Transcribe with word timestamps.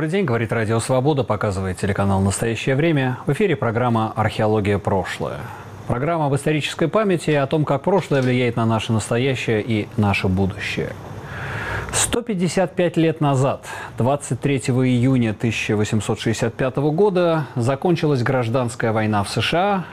Добрый 0.00 0.12
день, 0.12 0.24
говорит 0.24 0.50
Радио 0.50 0.80
Свобода, 0.80 1.24
показывает 1.24 1.76
телеканал 1.76 2.22
«Настоящее 2.22 2.74
время». 2.74 3.18
В 3.26 3.32
эфире 3.32 3.54
программа 3.54 4.14
«Археология. 4.16 4.78
Прошлое». 4.78 5.40
Программа 5.88 6.24
об 6.24 6.34
исторической 6.34 6.88
памяти 6.88 7.32
и 7.32 7.34
о 7.34 7.46
том, 7.46 7.66
как 7.66 7.82
прошлое 7.82 8.22
влияет 8.22 8.56
на 8.56 8.64
наше 8.64 8.94
настоящее 8.94 9.60
и 9.60 9.88
наше 9.98 10.28
будущее. 10.28 10.94
155 11.92 12.96
лет 12.96 13.20
назад, 13.20 13.66
23 13.98 14.56
июня 14.56 15.32
1865 15.32 16.76
года, 16.76 17.44
закончилась 17.54 18.22
гражданская 18.22 18.92
война 18.92 19.22
в 19.22 19.28
США, 19.28 19.84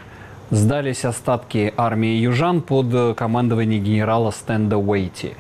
сдались 0.49 1.05
остатки 1.05 1.73
армии 1.77 2.17
южан 2.17 2.61
под 2.61 3.17
командованием 3.17 3.83
генерала 3.83 4.31
Стенда 4.31 4.77
Уэйти. 4.77 5.35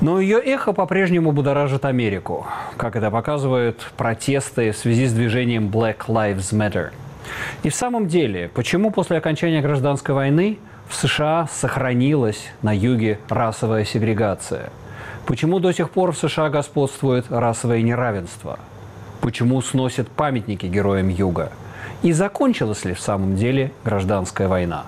Но 0.00 0.20
ее 0.20 0.38
эхо 0.38 0.72
по-прежнему 0.72 1.32
будоражит 1.32 1.84
Америку, 1.84 2.46
как 2.76 2.96
это 2.96 3.10
показывают 3.10 3.80
протесты 3.96 4.72
в 4.72 4.76
связи 4.76 5.06
с 5.06 5.12
движением 5.12 5.68
Black 5.68 6.06
Lives 6.06 6.52
Matter. 6.52 6.90
И 7.62 7.68
в 7.68 7.74
самом 7.74 8.06
деле, 8.06 8.50
почему 8.54 8.90
после 8.90 9.18
окончания 9.18 9.60
гражданской 9.60 10.14
войны 10.14 10.58
в 10.88 10.94
США 10.94 11.48
сохранилась 11.52 12.48
на 12.62 12.74
юге 12.74 13.18
расовая 13.28 13.84
сегрегация? 13.84 14.70
Почему 15.26 15.58
до 15.58 15.72
сих 15.72 15.90
пор 15.90 16.12
в 16.12 16.18
США 16.18 16.48
господствует 16.48 17.26
расовое 17.28 17.82
неравенство? 17.82 18.58
Почему 19.20 19.60
сносят 19.60 20.08
памятники 20.08 20.66
героям 20.66 21.08
Юга? 21.08 21.52
И 22.02 22.12
закончилась 22.12 22.84
ли 22.84 22.94
в 22.94 23.00
самом 23.00 23.36
деле 23.36 23.72
гражданская 23.84 24.48
война? 24.48 24.86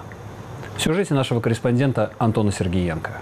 В 0.77 0.83
сюжете 0.83 1.15
нашего 1.15 1.41
корреспондента 1.41 2.13
Антона 2.19 2.53
Сергеенко. 2.53 3.13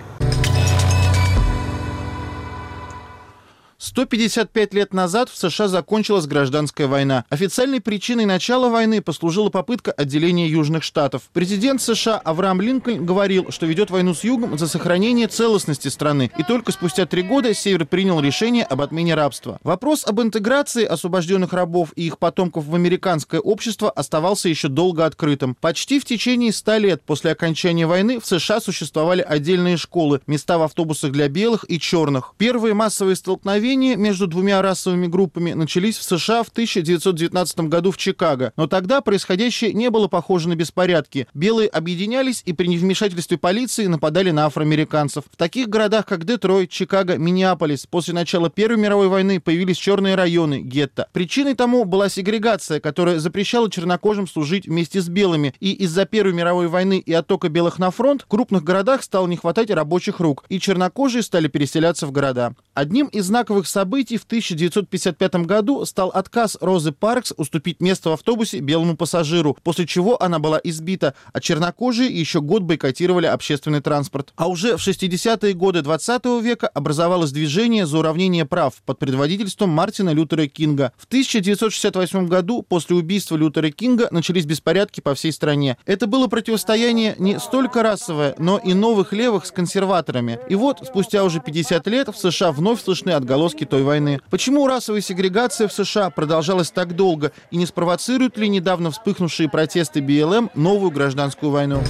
155 3.99 4.75
лет 4.75 4.95
назад 4.95 5.29
в 5.29 5.37
США 5.37 5.67
закончилась 5.67 6.29
гражданская 6.29 6.87
война. 6.87 7.25
Официальной 7.31 7.81
причиной 7.81 8.27
начала 8.27 8.69
войны 8.69 9.03
послужила 9.03 9.49
попытка 9.49 9.91
отделения 9.91 10.47
Южных 10.47 10.85
Штатов. 10.85 11.23
Президент 11.33 11.83
США 11.83 12.17
Авраам 12.19 12.61
Линкольн 12.61 13.05
говорил, 13.05 13.51
что 13.51 13.67
ведет 13.67 13.91
войну 13.91 14.15
с 14.15 14.23
Югом 14.23 14.57
за 14.57 14.69
сохранение 14.69 15.27
целостности 15.27 15.89
страны. 15.89 16.31
И 16.39 16.45
только 16.45 16.71
спустя 16.71 17.07
три 17.07 17.23
года 17.23 17.53
Север 17.53 17.87
принял 17.87 18.21
решение 18.21 18.63
об 18.63 18.83
отмене 18.83 19.17
рабства. 19.17 19.59
Вопрос 19.65 20.07
об 20.07 20.21
интеграции 20.21 20.85
освобожденных 20.85 21.53
рабов 21.53 21.93
и 21.97 22.07
их 22.07 22.19
потомков 22.21 22.67
в 22.67 22.77
американское 22.77 23.41
общество 23.41 23.91
оставался 23.91 24.49
еще 24.49 24.69
долго 24.69 25.07
открытым. 25.07 25.57
Почти 25.61 25.99
в 25.99 26.05
течение 26.05 26.53
100 26.53 26.77
лет 26.77 27.03
после 27.03 27.33
окончания 27.33 27.89
войны 27.89 28.21
в 28.21 28.27
США 28.27 28.61
существовали 28.61 29.23
отдельные 29.23 29.77
школы, 29.77 30.21
места 30.29 30.57
в 30.57 30.63
автобусах 30.63 31.11
для 31.11 31.29
белых 31.29 31.65
и 31.69 31.81
черных. 31.81 32.35
Первые 32.39 32.75
массовые 32.75 33.17
столкновения 33.17 33.88
Столкновения 33.89 33.97
между 33.97 34.27
двумя 34.27 34.61
расовыми 34.61 35.07
группами 35.07 35.53
начались 35.53 35.97
в 35.97 36.03
США 36.03 36.43
в 36.43 36.49
1919 36.49 37.61
году 37.61 37.91
в 37.91 37.97
Чикаго, 37.97 38.53
но 38.57 38.67
тогда 38.67 39.01
происходящее 39.01 39.73
не 39.73 39.91
было 39.91 40.09
похоже 40.09 40.49
на 40.49 40.57
беспорядки. 40.57 41.27
Белые 41.33 41.69
объединялись 41.69 42.43
и 42.45 42.53
при 42.53 42.67
невмешательстве 42.67 43.39
полиции 43.39 43.87
нападали 43.87 44.31
на 44.31 44.47
афроамериканцев. 44.47 45.25
В 45.31 45.37
таких 45.37 45.69
городах, 45.69 46.07
как 46.07 46.25
Детройт, 46.25 46.71
Чикаго, 46.71 47.17
Миннеаполис, 47.17 47.87
после 47.87 48.15
начала 48.15 48.51
Первой 48.51 48.79
мировой 48.79 49.09
войны 49.09 49.41
появились 49.41 49.77
черные 49.77 50.15
районы, 50.17 50.61
гетто. 50.61 51.09
Причиной 51.13 51.55
тому 51.55 51.85
была 51.85 52.09
сегрегация, 52.09 52.81
которая 52.81 53.19
запрещала 53.21 53.71
чернокожим 53.71 54.27
служить 54.27 54.67
вместе 54.67 55.01
с 55.01 55.09
белыми, 55.09 55.55
и 55.61 55.73
из-за 55.73 56.05
Первой 56.05 56.35
мировой 56.35 56.69
войны 56.69 56.99
и 56.99 57.13
оттока 57.13 57.49
белых 57.49 57.79
на 57.79 57.91
фронт 57.91 58.23
в 58.23 58.27
крупных 58.27 58.65
городах 58.65 59.03
стало 59.03 59.27
не 59.27 59.37
хватать 59.37 59.71
рабочих 59.71 60.21
рук, 60.21 60.45
и 60.49 60.61
чернокожие 60.61 61.23
стали 61.23 61.49
переселяться 61.49 62.07
в 62.07 62.13
города. 62.13 62.55
Одним 62.75 63.07
из 63.07 63.27
знаковых 63.27 63.68
событий 63.69 64.17
в 64.17 64.25
1955 64.25 65.35
году 65.47 65.85
стал 65.85 66.09
отказ 66.09 66.57
Розы 66.61 66.93
Паркс 66.93 67.33
уступить 67.37 67.81
место 67.81 68.11
в 68.11 68.13
автобусе 68.15 68.61
белому 68.61 68.97
пассажиру, 68.97 69.57
после 69.63 69.87
чего 69.87 70.23
она 70.23 70.39
была 70.39 70.61
избита, 70.63 71.15
а 71.33 71.41
чернокожие 71.41 72.09
еще 72.09 72.41
год 72.41 72.63
бойкотировали 72.63 73.27
общественный 73.27 73.81
транспорт. 73.81 74.33
А 74.37 74.49
уже 74.49 74.77
в 74.77 74.87
60-е 74.87 75.53
годы 75.55 75.83
20 75.83 76.25
века 76.43 76.69
образовалось 76.69 77.33
движение 77.33 77.87
за 77.87 77.99
уравнение 77.99 78.45
прав 78.45 78.75
под 78.85 78.99
предводительством 78.99 79.71
Мартина 79.71 80.11
Лютера 80.11 80.47
Кинга. 80.47 80.93
В 80.97 81.05
1968 81.05 82.27
году 82.27 82.63
после 82.63 82.97
убийства 82.97 83.37
Лютера 83.37 83.71
Кинга 83.71 84.09
начались 84.11 84.47
беспорядки 84.47 85.01
по 85.01 85.15
всей 85.15 85.33
стране. 85.33 85.77
Это 85.87 86.07
было 86.07 86.27
противостояние 86.27 87.15
не 87.19 87.39
столько 87.39 87.83
расовое, 87.83 88.35
но 88.39 88.59
и 88.59 88.75
новых 88.75 89.13
левых 89.13 89.47
с 89.47 89.53
консерваторами. 89.53 90.39
И 90.49 90.55
вот, 90.55 90.81
спустя 90.87 91.25
уже 91.25 91.41
50 91.41 91.87
лет 91.87 92.09
в 92.09 92.17
США 92.19 92.53
вновь 92.53 92.83
слышны 92.83 93.11
отголоски 93.11 93.58
отголоски 93.59 93.65
той 93.65 93.83
войны. 93.83 94.21
Почему 94.31 94.67
расовая 94.67 95.01
сегрегация 95.01 95.69
в 95.69 95.73
США 95.73 96.11
продолжалась 96.11 96.71
так 96.71 96.95
долго 96.95 97.33
и 97.51 97.57
не 97.57 97.67
спровоцируют 97.67 98.37
ли 98.39 98.49
недавно 98.49 98.91
вспыхнувшие 98.91 99.49
протесты 99.49 100.01
БЛМ 100.01 100.51
новую 100.55 100.91
гражданскую 100.91 101.51
войну? 101.51 101.83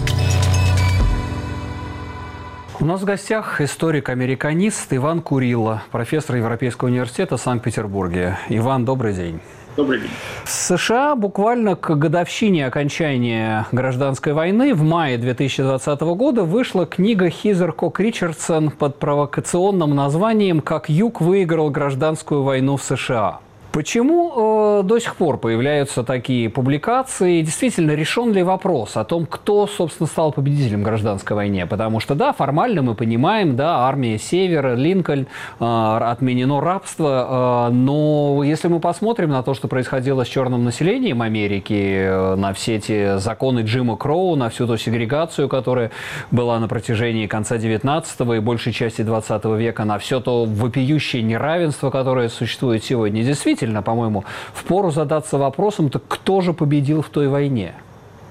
У 2.80 2.84
нас 2.84 3.00
в 3.00 3.04
гостях 3.04 3.60
историк-американист 3.60 4.92
Иван 4.92 5.20
Курило, 5.20 5.82
профессор 5.90 6.36
Европейского 6.36 6.88
университета 6.88 7.36
Санкт-Петербурге. 7.36 8.38
Иван, 8.48 8.84
добрый 8.84 9.14
день. 9.14 9.40
Добрый 9.78 10.00
день. 10.00 10.10
В 10.42 10.50
США 10.50 11.14
буквально 11.14 11.76
к 11.76 11.94
годовщине 11.94 12.66
окончания 12.66 13.68
гражданской 13.70 14.32
войны 14.32 14.74
в 14.74 14.82
мае 14.82 15.18
2020 15.18 16.00
года 16.00 16.42
вышла 16.42 16.84
книга 16.84 17.30
Хизер 17.30 17.70
Кок 17.72 18.00
Ричардсон 18.00 18.72
под 18.72 18.98
провокационным 18.98 19.94
названием 19.94 20.62
«Как 20.62 20.88
Юг 20.88 21.20
выиграл 21.20 21.70
гражданскую 21.70 22.42
войну 22.42 22.76
в 22.76 22.82
США». 22.82 23.38
Почему 23.78 24.80
э, 24.80 24.82
до 24.82 24.98
сих 24.98 25.14
пор 25.14 25.38
появляются 25.38 26.02
такие 26.02 26.50
публикации? 26.50 27.42
Действительно, 27.42 27.92
решен 27.92 28.32
ли 28.32 28.42
вопрос 28.42 28.96
о 28.96 29.04
том, 29.04 29.24
кто, 29.24 29.68
собственно, 29.68 30.08
стал 30.08 30.32
победителем 30.32 30.82
гражданской 30.82 31.36
войне? 31.36 31.64
Потому 31.64 32.00
что, 32.00 32.16
да, 32.16 32.32
формально 32.32 32.82
мы 32.82 32.96
понимаем, 32.96 33.54
да, 33.54 33.86
армия 33.86 34.18
Севера, 34.18 34.74
Линкольн, 34.74 35.28
э, 35.60 35.64
отменено 35.64 36.60
рабство, 36.60 37.68
э, 37.68 37.72
но 37.72 38.42
если 38.42 38.66
мы 38.66 38.80
посмотрим 38.80 39.30
на 39.30 39.44
то, 39.44 39.54
что 39.54 39.68
происходило 39.68 40.24
с 40.24 40.26
черным 40.26 40.64
населением 40.64 41.22
Америки, 41.22 42.00
э, 42.00 42.34
на 42.34 42.54
все 42.54 42.78
эти 42.78 43.18
законы 43.18 43.60
Джима 43.60 43.96
Кроу, 43.96 44.34
на 44.34 44.48
всю 44.50 44.66
ту 44.66 44.76
сегрегацию, 44.76 45.48
которая 45.48 45.92
была 46.32 46.58
на 46.58 46.66
протяжении 46.66 47.28
конца 47.28 47.58
19 47.58 48.34
и 48.38 48.40
большей 48.40 48.72
части 48.72 49.02
20 49.02 49.44
века, 49.56 49.84
на 49.84 50.00
все 50.00 50.18
то 50.18 50.46
вопиющее 50.46 51.22
неравенство, 51.22 51.90
которое 51.90 52.28
существует 52.28 52.82
сегодня, 52.82 53.22
действительно, 53.22 53.67
действительно, 53.68 53.82
по-моему, 53.82 54.24
впору 54.54 54.90
задаться 54.90 55.38
вопросом, 55.38 55.90
так 55.90 56.02
кто 56.08 56.40
же 56.40 56.52
победил 56.52 57.02
в 57.02 57.08
той 57.08 57.28
войне? 57.28 57.74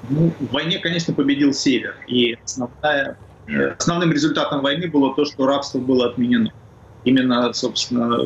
Ну, 0.10 0.32
в 0.40 0.54
войне, 0.54 0.80
конечно, 0.80 1.14
победил 1.14 1.54
Север. 1.54 1.96
И 2.08 2.38
основная, 2.46 3.18
э, 3.48 3.76
основным 3.80 4.12
результатом 4.12 4.62
войны 4.62 4.88
было 4.88 5.14
то, 5.16 5.26
что 5.26 5.46
рабство 5.46 5.80
было 5.80 6.08
отменено. 6.08 6.52
Именно, 7.06 7.54
собственно, 7.54 8.20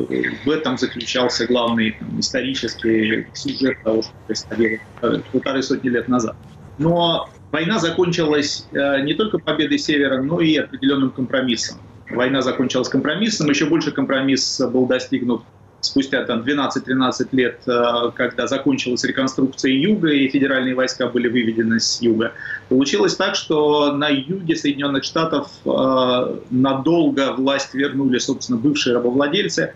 в 0.44 0.50
этом 0.50 0.78
заключался 0.78 1.46
главный 1.46 1.92
там, 1.92 2.18
исторический 2.18 3.26
сюжет 3.34 3.76
того, 3.84 4.02
что 4.02 4.12
происходило 4.26 4.78
э, 5.02 5.20
полторы 5.32 5.62
сотни 5.62 5.90
лет 5.90 6.08
назад. 6.08 6.34
Но 6.78 7.28
война 7.52 7.78
закончилась 7.78 8.66
э, 8.72 9.02
не 9.02 9.14
только 9.14 9.38
победой 9.38 9.78
Севера, 9.78 10.22
но 10.22 10.40
и 10.40 10.56
определенным 10.56 11.10
компромиссом. 11.10 11.78
Война 12.10 12.42
закончилась 12.42 12.88
компромиссом, 12.88 13.48
еще 13.48 13.66
больше 13.66 13.90
компромисс 13.92 14.60
был 14.72 14.86
достигнут 14.86 15.42
спустя 15.82 16.24
там 16.24 16.40
12-13 16.42 17.28
лет, 17.32 17.60
э, 17.66 18.10
когда 18.14 18.46
закончилась 18.46 19.04
реконструкция 19.04 19.72
юга 19.72 20.08
и 20.08 20.28
федеральные 20.28 20.74
войска 20.74 21.08
были 21.08 21.28
выведены 21.28 21.80
с 21.80 22.00
юга, 22.00 22.32
получилось 22.68 23.16
так, 23.16 23.34
что 23.34 23.92
на 23.92 24.08
юге 24.08 24.56
Соединенных 24.56 25.04
Штатов 25.04 25.50
э, 25.64 26.38
надолго 26.50 27.32
власть 27.32 27.74
вернули, 27.74 28.18
собственно, 28.18 28.58
бывшие 28.58 28.94
рабовладельцы, 28.94 29.74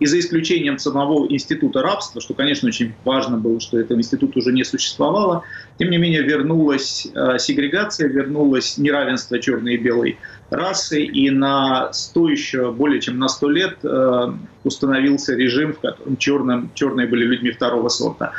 и 0.00 0.06
за 0.06 0.18
исключением 0.18 0.78
самого 0.78 1.26
института 1.26 1.82
рабства, 1.82 2.20
что, 2.20 2.34
конечно, 2.34 2.68
очень 2.68 2.94
важно 3.04 3.36
было, 3.36 3.60
что 3.60 3.78
этого 3.78 3.98
института 3.98 4.38
уже 4.38 4.52
не 4.52 4.64
существовало, 4.64 5.42
тем 5.78 5.90
не 5.90 5.98
менее 5.98 6.22
вернулась 6.22 7.08
э, 7.12 7.38
сегрегация, 7.38 8.08
вернулось 8.08 8.78
неравенство 8.78 9.38
черной 9.38 9.74
и 9.74 9.76
белой 9.76 10.18
расы, 10.50 11.02
и 11.02 11.30
на 11.30 11.92
100 11.92 12.28
еще, 12.28 12.72
более 12.72 13.00
чем 13.00 13.18
на 13.18 13.28
100 13.28 13.50
лет 13.50 13.78
э, 13.82 14.32
установился 14.64 15.34
режим, 15.34 15.74
в 15.74 15.80
котором 15.80 16.16
черным, 16.16 16.70
черные 16.74 17.06
были 17.06 17.24
людьми 17.24 17.50
второго 17.50 17.88
сорта. 17.88 18.32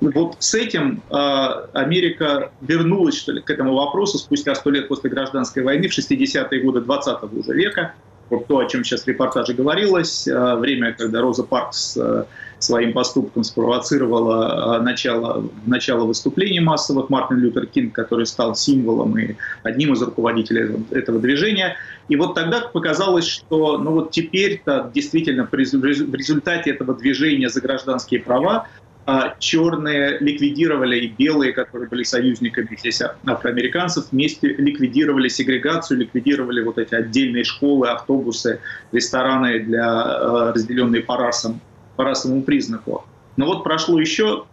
Вот 0.00 0.36
с 0.38 0.54
этим 0.54 1.02
э, 1.10 1.14
Америка 1.14 2.50
вернулась 2.60 3.16
что 3.16 3.32
ли, 3.32 3.40
к 3.40 3.50
этому 3.50 3.74
вопросу 3.74 4.18
спустя 4.18 4.54
100 4.54 4.70
лет 4.70 4.88
после 4.88 5.10
гражданской 5.10 5.62
войны, 5.62 5.88
в 5.88 5.96
60-е 5.96 6.60
годы 6.60 6.80
20 6.80 7.22
уже 7.32 7.52
века, 7.52 7.94
то, 8.28 8.58
о 8.58 8.66
чем 8.66 8.84
сейчас 8.84 9.04
в 9.04 9.08
репортаже 9.08 9.54
говорилось, 9.54 10.26
э, 10.26 10.54
время, 10.56 10.92
когда 10.92 11.20
Роза 11.20 11.44
Паркс 11.44 11.96
э, 11.96 12.24
своим 12.58 12.92
поступком 12.92 13.44
спровоцировала 13.44 14.80
начало, 14.80 15.44
начало 15.66 16.04
выступлений 16.04 16.60
массовых 16.60 17.10
Мартин 17.10 17.38
Лютер 17.38 17.66
Кинг, 17.66 17.94
который 17.94 18.26
стал 18.26 18.54
символом 18.54 19.18
и 19.18 19.36
одним 19.62 19.92
из 19.92 20.02
руководителей 20.02 20.84
этого 20.90 21.18
движения. 21.18 21.76
И 22.08 22.16
вот 22.16 22.34
тогда 22.34 22.60
показалось, 22.60 23.26
что 23.26 23.78
ну 23.78 23.92
вот 23.92 24.10
теперь-то 24.10 24.90
действительно 24.94 25.46
в 25.50 25.54
результате 25.54 26.70
этого 26.70 26.94
движения 26.94 27.48
за 27.48 27.60
гражданские 27.60 28.20
права 28.20 28.66
черные 29.38 30.18
ликвидировали 30.18 30.98
и 31.00 31.08
белые, 31.08 31.52
которые 31.52 31.88
были 31.88 32.04
союзниками 32.04 32.74
здесь 32.78 33.02
афроамериканцев, 33.26 34.06
вместе 34.10 34.48
ликвидировали 34.48 35.28
сегрегацию, 35.28 36.00
ликвидировали 36.00 36.62
вот 36.62 36.78
эти 36.78 36.94
отдельные 36.94 37.44
школы, 37.44 37.88
автобусы, 37.88 38.60
рестораны 38.92 39.60
для 39.60 39.84
э, 39.84 40.52
разделенные 40.54 41.02
по 41.02 41.16
расам, 41.18 41.60
по 41.96 42.04
расовому 42.04 42.42
признаку. 42.42 43.04
Но 43.36 43.46
вот 43.46 43.64
прошло 43.64 44.00
еще 44.00 44.44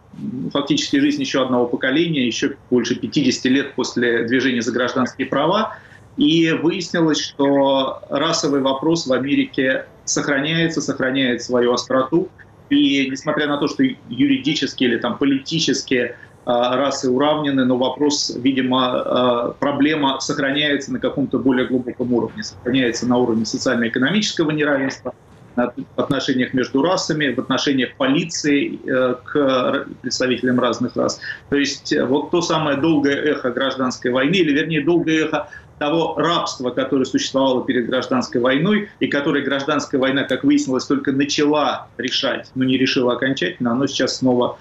фактически 0.52 0.98
жизнь 1.00 1.22
еще 1.22 1.42
одного 1.42 1.66
поколения, 1.66 2.26
еще 2.26 2.56
больше 2.70 2.94
50 2.94 3.44
лет 3.46 3.74
после 3.74 4.24
движения 4.24 4.60
за 4.60 4.72
гражданские 4.72 5.28
права, 5.28 5.76
и 6.18 6.50
выяснилось, 6.50 7.20
что 7.20 8.02
расовый 8.10 8.60
вопрос 8.60 9.06
в 9.06 9.12
Америке 9.12 9.86
сохраняется, 10.04 10.82
сохраняет 10.82 11.42
свою 11.42 11.72
остроту, 11.72 12.28
и 12.72 13.10
несмотря 13.10 13.46
на 13.46 13.58
то, 13.58 13.68
что 13.68 13.84
юридически 14.08 14.84
или 14.84 14.98
там 14.98 15.18
политически 15.18 16.14
а, 16.44 16.76
расы 16.76 17.10
уравнены, 17.10 17.64
но 17.64 17.76
вопрос, 17.76 18.32
видимо, 18.36 18.86
а, 18.94 19.52
проблема 19.52 20.18
сохраняется 20.20 20.92
на 20.92 20.98
каком-то 20.98 21.38
более 21.38 21.66
глубоком 21.66 22.12
уровне, 22.12 22.42
сохраняется 22.42 23.06
на 23.06 23.16
уровне 23.18 23.44
социально-экономического 23.44 24.50
неравенства, 24.50 25.14
в 25.54 26.00
отношениях 26.00 26.54
между 26.54 26.82
расами, 26.82 27.34
в 27.34 27.38
отношениях 27.38 27.94
полиции 27.96 28.80
э, 28.86 29.16
к 29.22 29.86
представителям 30.00 30.58
разных 30.58 30.96
рас. 30.96 31.20
То 31.50 31.56
есть 31.56 31.92
э, 31.92 32.04
вот 32.04 32.30
то 32.30 32.40
самое 32.40 32.78
долгое 32.78 33.16
эхо 33.16 33.50
гражданской 33.50 34.10
войны, 34.10 34.36
или 34.36 34.52
вернее 34.52 34.82
долгое 34.82 35.26
эхо 35.26 35.48
того 35.82 36.14
рабства, 36.16 36.70
которое 36.70 37.04
существовало 37.04 37.64
перед 37.64 37.86
гражданской 37.86 38.40
войной, 38.40 38.88
и 39.00 39.08
которое 39.08 39.42
гражданская 39.42 40.00
война, 40.00 40.22
как 40.22 40.44
выяснилось, 40.44 40.86
только 40.86 41.10
начала 41.10 41.88
решать, 41.98 42.48
но 42.54 42.62
не 42.62 42.78
решила 42.78 43.14
окончательно, 43.14 43.72
оно 43.72 43.88
сейчас 43.88 44.18
снова, 44.18 44.60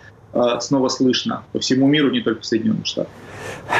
снова 0.59 0.87
слышно 0.89 1.43
по 1.51 1.59
всему 1.59 1.87
миру, 1.87 2.11
не 2.11 2.21
только 2.21 2.41
в 2.41 2.45
Соединенных 2.45 2.85
Штатах. 2.85 3.11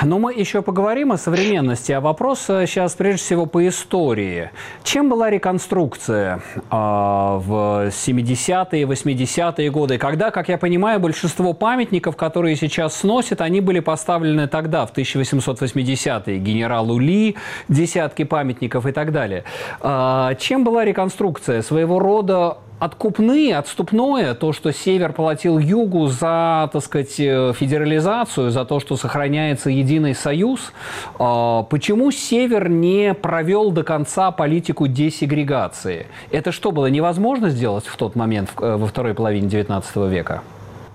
Но 0.03 0.19
мы 0.19 0.33
еще 0.33 0.62
поговорим 0.62 1.12
о 1.12 1.18
современности. 1.18 1.92
А 1.92 2.01
вопрос 2.01 2.39
сейчас 2.48 2.94
прежде 2.94 3.21
всего 3.21 3.45
по 3.45 3.68
истории. 3.68 4.51
Чем 4.83 5.09
была 5.09 5.30
реконструкция 5.30 6.42
э, 6.56 6.59
в 6.69 7.89
70-е, 7.89 8.83
80-е 8.86 9.71
годы, 9.71 9.98
когда, 9.98 10.31
как 10.31 10.50
я 10.50 10.57
понимаю, 10.57 11.00
большинство 11.00 11.53
памятников, 11.53 12.15
которые 12.15 12.56
сейчас 12.56 12.95
сносят, 12.95 13.42
они 13.42 13.62
были 13.62 13.80
поставлены 13.80 14.48
тогда, 14.48 14.86
в 14.86 14.94
1880-е, 14.94 16.38
генералу 16.38 17.00
Ли, 17.00 17.36
десятки 17.68 18.24
памятников 18.24 18.86
и 18.86 18.92
так 18.92 19.12
далее. 19.12 19.44
Э, 19.81 20.36
чем 20.39 20.63
была 20.63 20.86
реконструкция? 20.86 21.62
Своего 21.62 22.00
рода 22.00 22.57
откупные, 22.81 23.57
отступное, 23.57 24.33
то, 24.33 24.54
что 24.54 24.74
Север 24.74 25.13
платил 25.13 25.60
Югу 25.60 26.07
за, 26.07 26.68
так 26.74 26.83
сказать, 26.83 27.19
э, 27.19 27.54
федерализацию, 27.54 28.50
за 28.50 28.66
то, 28.66 28.80
что 28.80 28.98
сохраняется 28.98 29.69
единый 29.69 30.16
союз, 30.16 30.74
а, 31.19 31.62
почему 31.62 32.10
Север 32.10 32.69
не 32.69 33.13
провел 33.13 33.69
до 33.69 33.83
конца 33.83 34.31
политику 34.31 34.88
десегрегации? 34.88 36.07
Это 36.31 36.51
что, 36.51 36.72
было 36.72 36.88
невозможно 36.88 37.51
сделать 37.51 37.86
в 37.86 37.95
тот 37.98 38.16
момент, 38.16 38.50
э, 38.60 38.75
во 38.78 38.88
второй 38.88 39.13
половине 39.13 39.48
XIX 39.48 40.10
века? 40.10 40.42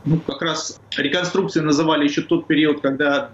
Ну, 0.05 0.19
как 0.27 0.43
раз 0.43 0.81
реконструкцией 0.97 1.65
называли 1.65 2.03
еще 2.03 2.23
тот 2.23 2.49
период, 2.49 2.81
когда 2.81 3.31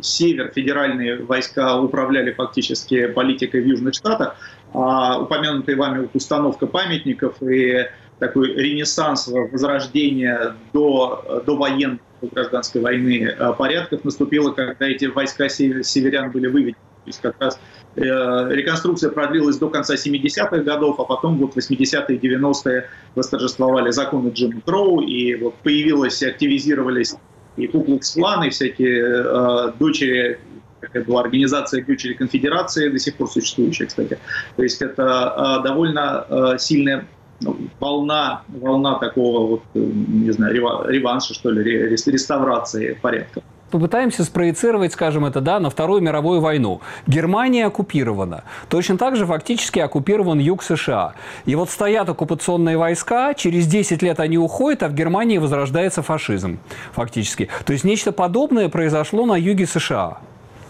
север, 0.00 0.52
федеральные 0.54 1.24
войска 1.24 1.78
управляли 1.80 2.32
фактически 2.32 3.06
политикой 3.06 3.62
в 3.62 3.66
Южных 3.66 3.94
Штатах, 3.94 4.36
упомянутая 4.74 5.76
вами 5.76 6.08
установка 6.14 6.66
памятников 6.66 7.42
и 7.42 7.86
такой 8.18 8.54
ренессанс, 8.54 9.28
возрождение 9.28 10.54
до, 10.72 11.42
до 11.44 11.56
военной 11.56 12.00
гражданской 12.20 12.80
войны 12.80 13.24
э, 13.24 13.52
порядков 13.54 14.04
наступило, 14.04 14.52
когда 14.52 14.86
эти 14.86 15.06
войска 15.06 15.48
северян 15.48 16.30
были 16.30 16.46
выведены. 16.46 16.76
То 17.04 17.08
есть 17.08 17.20
как 17.20 17.34
раз 17.40 17.58
э, 17.96 18.00
реконструкция 18.00 19.10
продлилась 19.10 19.58
до 19.58 19.68
конца 19.68 19.94
70-х 19.94 20.58
годов, 20.58 21.00
а 21.00 21.04
потом 21.04 21.38
вот 21.38 21.56
80-е 21.56 22.16
и 22.16 22.28
90-е 22.28 22.88
восторжествовали 23.16 23.90
законы 23.90 24.30
Джима 24.30 24.60
Кроу, 24.60 25.00
и 25.00 25.34
вот 25.34 25.56
появилась, 25.56 26.22
активизировались 26.22 27.16
и 27.56 27.66
Куклукс-клан, 27.66 28.44
и 28.44 28.50
всякие 28.50 29.04
э, 29.04 29.72
дочери 29.78 30.38
это 30.82 31.04
была 31.04 31.20
организация 31.20 31.84
дочери 31.84 32.14
конфедерации, 32.14 32.88
до 32.88 32.98
сих 32.98 33.16
пор 33.16 33.30
существующая, 33.30 33.86
кстати. 33.86 34.18
То 34.56 34.62
есть 34.62 34.82
это 34.82 35.60
э, 35.60 35.62
довольно 35.62 36.26
э, 36.28 36.58
сильная 36.58 37.06
ну, 37.40 37.56
волна, 37.80 38.42
волна 38.48 38.98
такого 38.98 39.46
вот, 39.46 39.62
э, 39.74 39.78
не 39.78 40.30
знаю, 40.32 40.54
реванша, 40.54 41.34
что 41.34 41.50
ли, 41.50 41.88
реставрации 41.88 42.98
порядка 43.00 43.42
попытаемся 43.72 44.22
спроецировать, 44.22 44.92
скажем 44.92 45.24
это, 45.24 45.40
да, 45.40 45.58
на 45.58 45.70
Вторую 45.70 46.02
мировую 46.02 46.40
войну. 46.40 46.80
Германия 47.06 47.66
оккупирована. 47.66 48.44
Точно 48.68 48.98
так 48.98 49.16
же 49.16 49.26
фактически 49.26 49.80
оккупирован 49.80 50.38
юг 50.38 50.62
США. 50.62 51.14
И 51.46 51.54
вот 51.56 51.70
стоят 51.70 52.08
оккупационные 52.08 52.76
войска, 52.76 53.34
через 53.34 53.66
10 53.66 54.02
лет 54.02 54.20
они 54.20 54.38
уходят, 54.38 54.82
а 54.82 54.88
в 54.88 54.94
Германии 54.94 55.38
возрождается 55.38 56.02
фашизм 56.02 56.60
фактически. 56.92 57.48
То 57.64 57.72
есть 57.72 57.84
нечто 57.84 58.12
подобное 58.12 58.68
произошло 58.68 59.24
на 59.26 59.36
юге 59.36 59.66
США. 59.66 60.18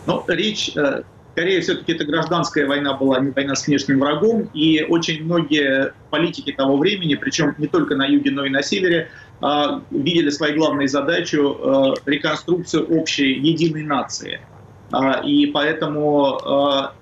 Ну, 0.07 0.25
речь 0.29 0.77
э, 0.77 1.03
скорее 1.33 1.61
все-таки 1.61 1.93
это 1.93 2.05
гражданская 2.05 2.67
война 2.67 2.95
была, 2.95 3.21
не 3.21 3.31
война 3.31 3.55
с 3.55 3.67
внешним 3.67 4.01
врагом, 4.01 4.49
и 4.55 4.85
очень 4.89 5.25
многие 5.25 5.93
политики 6.11 6.53
того 6.53 6.77
времени, 6.77 7.15
причем 7.15 7.55
не 7.59 7.67
только 7.67 7.97
на 7.97 8.07
юге, 8.07 8.31
но 8.31 8.45
и 8.45 8.51
на 8.51 8.63
севере, 8.63 9.09
а, 9.41 9.83
видели 9.91 10.31
своей 10.31 10.55
главной 10.55 10.87
задачей 10.87 11.39
э, 11.39 11.95
реконструкцию 12.07 12.87
общей 12.87 13.33
единой 13.33 13.83
нации. 13.83 14.41
А, 14.93 15.21
и 15.25 15.47
поэтому 15.47 16.39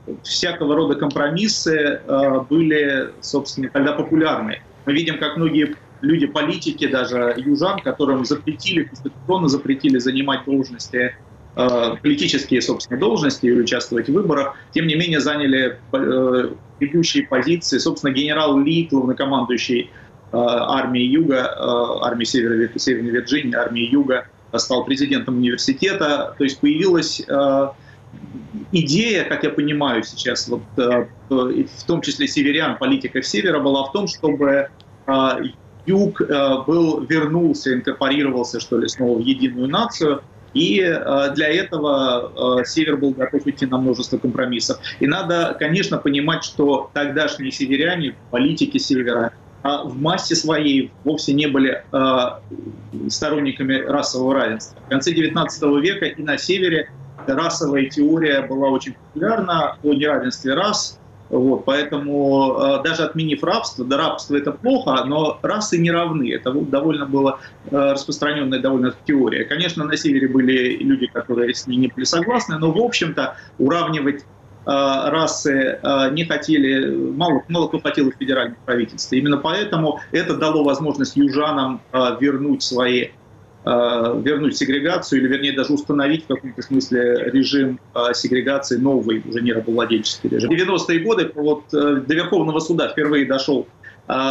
э, 0.07 0.15
всякого 0.23 0.75
рода 0.75 0.95
компромиссы 0.95 1.77
э, 1.77 2.41
были, 2.49 3.11
собственно, 3.21 3.69
тогда 3.69 3.93
популярны. 3.93 4.63
Мы 4.87 4.93
видим, 4.93 5.19
как 5.19 5.37
многие 5.37 5.77
люди, 6.01 6.27
политики, 6.27 6.87
даже 6.87 7.35
южан, 7.37 7.81
которым 7.81 8.25
запретили, 8.25 8.85
конституционно 8.85 9.49
запретили 9.49 9.99
занимать 9.99 10.45
должности 10.47 11.17
политические, 11.55 12.63
собственно, 12.63 12.99
должности 12.99 13.47
и 13.47 13.53
участвовать 13.53 14.09
в 14.09 14.13
выборах, 14.13 14.55
тем 14.73 14.87
не 14.87 14.95
менее 14.95 15.21
заняли 15.21 15.79
ведущие 16.79 17.27
позиции. 17.27 17.79
Собственно, 17.79 18.13
генерал 18.13 18.59
Ли, 18.59 18.89
главнокомандующий 18.91 19.91
Э, 20.33 20.37
армии 20.37 21.03
Юга, 21.03 21.57
э, 21.59 22.05
армии 22.07 22.25
Северной, 22.25 22.71
Северной 22.77 23.11
Вирджинии, 23.11 23.55
армии 23.57 23.83
Юга, 23.91 24.29
стал 24.55 24.85
президентом 24.85 25.39
университета. 25.39 26.37
То 26.39 26.45
есть 26.45 26.61
появилась 26.61 27.21
э, 27.27 27.69
идея, 28.71 29.25
как 29.25 29.43
я 29.43 29.51
понимаю 29.51 30.05
сейчас, 30.05 30.49
вот, 30.49 30.63
в 30.77 31.87
том 31.87 32.01
числе 32.01 32.29
северян, 32.29 32.79
политиков 32.79 33.27
Севера, 33.27 33.61
была 33.61 33.85
в 33.85 33.93
том, 33.93 34.09
чтобы 34.09 34.69
Юг 35.87 36.21
был, 36.67 37.01
вернулся, 37.03 37.75
инкорпорировался, 37.75 38.59
что 38.59 38.79
ли, 38.79 38.89
снова 38.89 39.19
в 39.19 39.21
единую 39.21 39.69
нацию, 39.69 40.23
и 40.55 40.81
для 41.35 41.49
этого 41.49 42.65
Север 42.65 42.97
был 42.97 43.11
готов 43.11 43.47
идти 43.47 43.67
на 43.67 43.79
множество 43.79 44.19
компромиссов. 44.19 44.79
И 44.99 45.07
надо, 45.07 45.57
конечно, 45.59 45.99
понимать, 45.99 46.45
что 46.45 46.91
тогдашние 46.93 47.53
северяне, 47.53 48.17
политики 48.31 48.79
Севера, 48.79 49.33
а 49.63 49.85
в 49.85 50.01
массе 50.01 50.35
своей 50.35 50.91
вовсе 51.05 51.35
не 51.35 51.47
были 51.47 51.85
э, 51.93 53.09
сторонниками 53.09 53.75
расового 53.75 54.35
равенства. 54.35 54.81
В 54.87 54.89
конце 54.89 55.13
XIX 55.13 55.81
века 55.81 56.07
и 56.07 56.23
на 56.23 56.39
севере 56.39 56.91
расовая 57.27 57.87
теория 57.87 58.43
была 58.43 58.69
очень 58.69 58.95
популярна 58.95 59.77
о 59.83 59.95
неравенстве 59.95 60.55
рас. 60.55 60.99
Вот, 61.31 61.65
поэтому 61.65 62.57
э, 62.59 62.83
даже 62.83 63.05
отменив 63.05 63.43
рабство, 63.43 63.85
да 63.85 63.97
рабство 63.97 64.37
это 64.37 64.53
плохо, 64.53 65.05
но 65.05 65.39
расы 65.43 65.79
не 65.79 65.91
равны. 65.91 66.33
Это 66.33 66.53
довольно 66.53 67.07
была 67.07 67.39
распространенная 67.71 68.61
довольно 68.61 68.95
теория. 69.07 69.45
Конечно, 69.45 69.85
на 69.85 69.97
севере 69.97 70.29
были 70.29 70.77
люди, 70.77 71.07
которые 71.07 71.55
с 71.55 71.67
ней 71.67 71.77
не 71.77 71.89
были 71.89 72.05
согласны, 72.05 72.59
но 72.59 72.73
в 72.73 72.79
общем-то 72.79 73.37
уравнивать 73.59 74.25
Э, 74.67 75.09
расы 75.11 75.81
э, 75.83 76.11
не 76.13 76.25
хотели, 76.27 76.95
мало, 76.95 77.43
мало 77.49 77.69
кто 77.69 77.81
хотел 77.81 78.09
их 78.09 78.17
федеральных 78.19 78.59
правительств. 78.59 79.13
Именно 79.13 79.39
поэтому 79.39 80.01
это 80.13 80.37
дало 80.37 80.63
возможность 80.63 81.17
южанам 81.17 81.81
вернуть 82.21 82.63
свои 82.63 83.09
вернуть 83.65 84.57
сегрегацию, 84.57 85.21
или 85.21 85.29
вернее 85.29 85.53
даже 85.53 85.75
установить 85.75 86.25
в 86.25 86.29
каком-то 86.29 86.63
смысле 86.63 87.31
режим 87.31 87.79
сегрегации, 88.15 88.79
новый, 88.79 89.23
уже 89.29 89.43
не 89.43 89.53
рабовладельческий 89.53 90.31
режим. 90.31 90.51
В 90.51 90.55
90-е 90.55 91.01
годы 91.01 91.31
вот, 91.35 91.65
до 91.71 92.15
Верховного 92.15 92.61
суда 92.61 92.89
впервые 92.89 93.27
дошел 93.27 93.67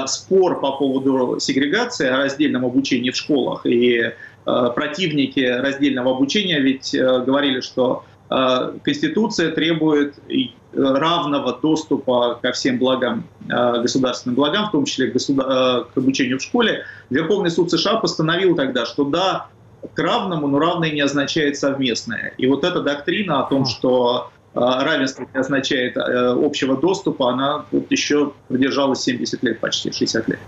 спор 0.07 0.59
по 0.59 0.71
поводу 0.73 1.37
сегрегации, 1.39 2.07
о 2.07 2.17
раздельном 2.17 2.65
обучении 2.65 3.11
в 3.11 3.15
школах. 3.15 3.65
И 3.65 4.13
противники 4.45 5.41
раздельного 5.41 6.15
обучения 6.15 6.59
ведь 6.59 6.93
говорили, 6.93 7.61
что 7.61 8.03
Конституция 8.29 9.51
требует 9.51 10.15
равного 10.73 11.57
доступа 11.59 12.37
ко 12.41 12.51
всем 12.51 12.77
благам, 12.77 13.23
государственным 13.47 14.35
благам, 14.35 14.67
в 14.67 14.71
том 14.71 14.85
числе 14.85 15.07
к, 15.07 15.13
государ... 15.13 15.85
к 15.85 15.97
обучению 15.97 16.37
в 16.37 16.43
школе. 16.43 16.85
Верховный 17.09 17.49
суд 17.49 17.71
США 17.71 17.95
постановил 17.95 18.55
тогда, 18.55 18.85
что 18.85 19.03
да, 19.03 19.47
к 19.93 19.99
равному, 19.99 20.47
но 20.47 20.59
равное 20.59 20.91
не 20.91 21.01
означает 21.01 21.57
совместное. 21.57 22.33
И 22.37 22.47
вот 22.47 22.63
эта 22.63 22.81
доктрина 22.81 23.41
о 23.41 23.49
том, 23.49 23.65
что 23.65 24.31
э, 24.53 24.59
равенство 24.59 25.25
не 25.33 25.39
означает 25.39 25.97
э, 25.97 25.99
общего 25.99 26.77
доступа, 26.77 27.31
она 27.31 27.65
вот 27.71 27.89
еще 27.91 28.33
продержалась 28.47 29.01
70 29.01 29.43
лет, 29.43 29.59
почти 29.59 29.91
60 29.91 30.27
лет. 30.29 30.39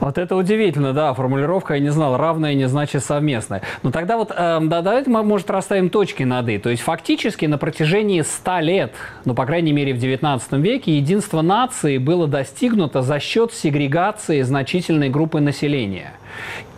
Вот 0.00 0.18
это 0.18 0.36
удивительно, 0.36 0.92
да, 0.92 1.12
формулировка, 1.14 1.74
я 1.74 1.80
не 1.80 1.90
знал, 1.90 2.16
равное 2.16 2.54
не 2.54 2.68
значит 2.68 3.04
совместное. 3.04 3.62
Но 3.82 3.90
тогда 3.90 4.16
вот, 4.16 4.30
э, 4.30 4.58
да, 4.62 4.82
давайте 4.82 5.10
мы, 5.10 5.22
может, 5.22 5.50
расставим 5.50 5.90
точки 5.90 6.22
над 6.22 6.48
«и». 6.48 6.58
То 6.58 6.70
есть 6.70 6.82
фактически 6.82 7.46
на 7.46 7.58
протяжении 7.58 8.22
100 8.22 8.60
лет, 8.60 8.92
ну, 9.24 9.34
по 9.34 9.46
крайней 9.46 9.72
мере, 9.72 9.92
в 9.92 9.98
19 9.98 10.52
веке, 10.54 10.96
единство 10.96 11.42
нации 11.42 11.98
было 11.98 12.26
достигнуто 12.26 13.02
за 13.02 13.20
счет 13.20 13.52
сегрегации 13.52 14.42
значительной 14.42 15.10
группы 15.10 15.40
населения. 15.40 16.12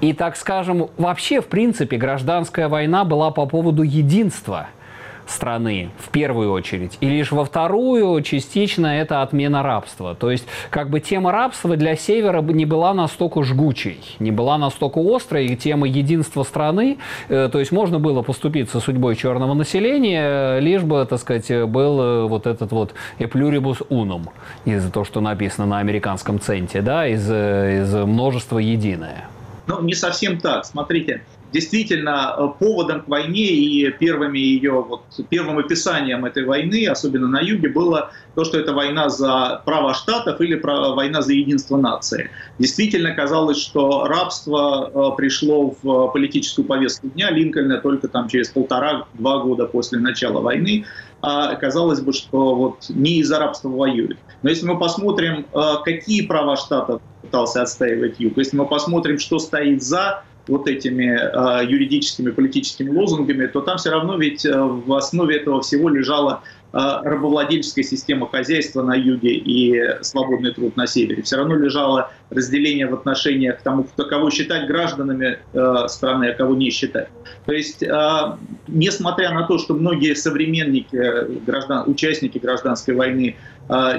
И, 0.00 0.12
так 0.12 0.36
скажем, 0.36 0.88
вообще, 0.96 1.40
в 1.40 1.46
принципе, 1.46 1.96
гражданская 1.96 2.68
война 2.68 3.04
была 3.04 3.30
по 3.30 3.46
поводу 3.46 3.82
единства– 3.82 4.68
страны 5.26 5.90
в 5.98 6.10
первую 6.10 6.52
очередь, 6.52 6.96
и 7.00 7.08
лишь 7.08 7.32
во 7.32 7.44
вторую 7.44 8.20
частично 8.22 8.86
это 8.86 9.22
отмена 9.22 9.62
рабства. 9.62 10.14
То 10.14 10.30
есть 10.30 10.46
как 10.70 10.90
бы 10.90 11.00
тема 11.00 11.32
рабства 11.32 11.76
для 11.76 11.96
Севера 11.96 12.42
не 12.42 12.66
была 12.66 12.94
настолько 12.94 13.42
жгучей, 13.42 14.00
не 14.18 14.30
была 14.30 14.58
настолько 14.58 15.00
острой, 15.00 15.46
и 15.46 15.56
тема 15.56 15.86
единства 15.86 16.42
страны, 16.42 16.98
э, 17.28 17.48
то 17.50 17.58
есть 17.58 17.72
можно 17.72 17.98
было 17.98 18.22
поступиться 18.22 18.80
судьбой 18.80 19.16
черного 19.16 19.54
населения, 19.54 20.58
лишь 20.60 20.82
бы, 20.82 21.06
так 21.08 21.18
сказать, 21.20 21.50
был 21.68 22.00
э, 22.00 22.24
вот 22.26 22.46
этот 22.46 22.72
вот 22.72 22.94
«epluribus 23.18 23.86
unum», 23.88 24.28
из 24.64 24.90
того, 24.90 25.04
что 25.04 25.20
написано 25.20 25.66
на 25.66 25.78
американском 25.78 26.40
центе, 26.40 26.82
да, 26.82 27.06
из, 27.06 27.28
э, 27.30 27.82
из 27.82 27.94
множества 27.94 28.58
единое. 28.58 29.28
Ну, 29.66 29.82
не 29.82 29.94
совсем 29.94 30.40
так. 30.40 30.64
Смотрите, 30.64 31.22
действительно 31.52 32.34
э, 32.36 32.48
поводом 32.58 33.02
к 33.02 33.08
войне 33.08 33.46
и 33.46 33.90
первыми 33.90 34.38
ее, 34.38 34.82
вот, 34.82 35.02
первым 35.28 35.58
описанием 35.58 36.24
этой 36.24 36.44
войны, 36.44 36.86
особенно 36.86 37.28
на 37.28 37.40
юге, 37.40 37.68
было 37.68 38.10
то, 38.34 38.44
что 38.44 38.58
это 38.58 38.72
война 38.72 39.08
за 39.08 39.62
право 39.64 39.94
штатов 39.94 40.40
или 40.40 40.60
война 40.60 41.22
за 41.22 41.32
единство 41.32 41.76
нации. 41.76 42.30
Действительно 42.58 43.14
казалось, 43.14 43.58
что 43.58 44.06
рабство 44.06 44.90
э, 44.92 45.16
пришло 45.16 45.74
в 45.82 46.08
политическую 46.12 46.64
повестку 46.64 47.08
дня 47.08 47.30
Линкольна 47.30 47.78
только 47.78 48.08
там 48.08 48.28
через 48.28 48.48
полтора-два 48.48 49.38
года 49.40 49.66
после 49.66 49.98
начала 49.98 50.40
войны. 50.40 50.84
А 51.22 51.54
казалось 51.56 52.00
бы, 52.00 52.14
что 52.14 52.54
вот 52.54 52.86
не 52.88 53.18
из-за 53.18 53.38
рабства 53.38 53.68
воюют. 53.68 54.16
Но 54.42 54.48
если 54.48 54.66
мы 54.66 54.78
посмотрим, 54.78 55.46
э, 55.52 55.60
какие 55.84 56.26
права 56.26 56.56
штатов 56.56 57.02
пытался 57.20 57.62
отстаивать 57.62 58.18
Юг, 58.18 58.38
если 58.38 58.56
мы 58.56 58.66
посмотрим, 58.66 59.18
что 59.18 59.38
стоит 59.38 59.82
за 59.82 60.22
вот 60.50 60.68
этими 60.68 61.06
э, 61.06 61.64
юридическими, 61.66 62.30
политическими 62.30 62.90
лозунгами, 62.90 63.46
то 63.46 63.60
там 63.60 63.78
все 63.78 63.90
равно 63.90 64.16
ведь 64.18 64.44
э, 64.44 64.52
в 64.52 64.92
основе 64.92 65.36
этого 65.36 65.60
всего 65.62 65.88
лежала 65.88 66.42
рабовладельческая 66.72 67.84
система 67.84 68.28
хозяйства 68.28 68.82
на 68.82 68.94
юге 68.94 69.34
и 69.34 70.02
свободный 70.02 70.52
труд 70.54 70.76
на 70.76 70.86
севере. 70.86 71.22
Все 71.22 71.36
равно 71.36 71.56
лежало 71.56 72.12
разделение 72.30 72.86
в 72.86 72.94
отношениях 72.94 73.58
к 73.58 73.62
тому, 73.62 73.84
кто, 73.84 74.04
кого 74.04 74.30
считать 74.30 74.66
гражданами 74.68 75.38
э, 75.52 75.88
страны, 75.88 76.30
а 76.30 76.34
кого 76.34 76.54
не 76.54 76.70
считать. 76.70 77.08
То 77.46 77.52
есть, 77.52 77.82
э, 77.82 78.36
несмотря 78.68 79.32
на 79.32 79.46
то, 79.46 79.58
что 79.58 79.74
многие 79.74 80.14
современники, 80.14 81.40
граждан, 81.44 81.84
участники 81.90 82.38
гражданской 82.38 82.94
войны 82.94 83.36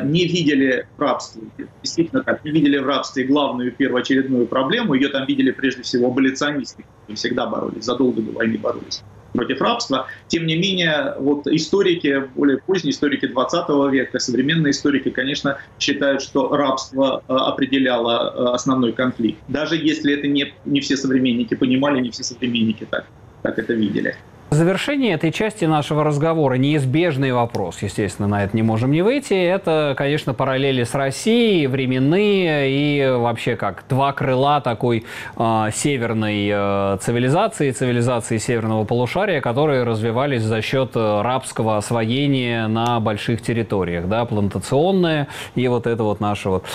не 0.04 0.28
видели 0.28 0.86
в 0.98 1.01
рабстве, 1.01 1.44
действительно 1.82 2.24
так, 2.24 2.44
не 2.44 2.51
видели 2.51 2.78
в 2.78 2.86
рабстве 2.86 3.24
главную 3.24 3.72
первоочередную 3.72 4.46
проблему, 4.46 4.96
ее 4.96 5.08
там 5.08 5.25
видели 5.25 5.51
прежде 5.51 5.84
всего 5.84 6.08
аболиционисты, 6.08 6.84
которые 6.84 7.16
всегда 7.16 7.48
боролись, 7.48 7.86
задолго 7.86 8.22
до 8.22 8.34
войны 8.34 8.58
боролись 8.58 9.01
против 9.31 9.61
рабства. 9.61 10.07
Тем 10.27 10.45
не 10.45 10.55
менее, 10.55 11.15
вот 11.17 11.47
историки, 11.47 12.23
более 12.35 12.59
поздние 12.59 12.91
историки 12.91 13.27
20 13.27 13.91
века, 13.91 14.19
современные 14.19 14.71
историки, 14.71 15.09
конечно, 15.09 15.57
считают, 15.79 16.21
что 16.21 16.55
рабство 16.55 17.23
а, 17.27 17.51
определяло 17.51 18.29
а, 18.29 18.55
основной 18.55 18.93
конфликт. 18.93 19.39
Даже 19.47 19.75
если 19.75 20.13
это 20.13 20.27
не, 20.27 20.53
не 20.65 20.79
все 20.79 20.97
современники 20.97 21.55
понимали, 21.55 22.01
не 22.01 22.11
все 22.11 22.23
современники 22.23 22.88
так, 22.89 23.05
так 23.41 23.59
это 23.59 23.73
видели. 23.73 24.15
В 24.51 24.55
завершении 24.55 25.13
этой 25.13 25.31
части 25.31 25.63
нашего 25.63 26.03
разговора 26.03 26.55
неизбежный 26.55 27.31
вопрос, 27.31 27.77
естественно, 27.81 28.27
на 28.27 28.43
это 28.43 28.53
не 28.53 28.63
можем 28.63 28.91
не 28.91 29.01
выйти, 29.01 29.34
это, 29.34 29.93
конечно, 29.98 30.34
параллели 30.34 30.84
с 30.84 30.93
Россией, 30.93 31.67
временные 31.67 32.70
и 32.70 33.12
вообще 33.17 33.55
как 33.55 33.86
два 33.88 34.12
крыла 34.12 34.60
такой 34.60 35.05
э, 35.38 35.70
северной 35.74 36.50
э, 36.51 36.98
цивилизации, 37.01 37.72
цивилизации 37.72 38.39
северного 38.39 38.84
полушария, 38.84 39.39
которые 39.39 39.84
развивались 39.84 40.41
за 40.41 40.62
счет 40.62 40.98
рабского 40.98 41.77
освоения 41.77 42.67
на 42.67 43.00
больших 43.00 43.41
территориях, 43.41 44.10
да, 44.10 44.25
плантационное 44.25 45.29
и 45.55 45.65
вот 45.70 45.88
это 45.88 46.03
вот 46.03 46.20
наше 46.20 46.50
вот 46.50 46.65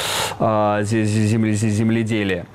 э, 0.40 0.78
земле, 0.82 1.52
земледелие. 1.52 2.46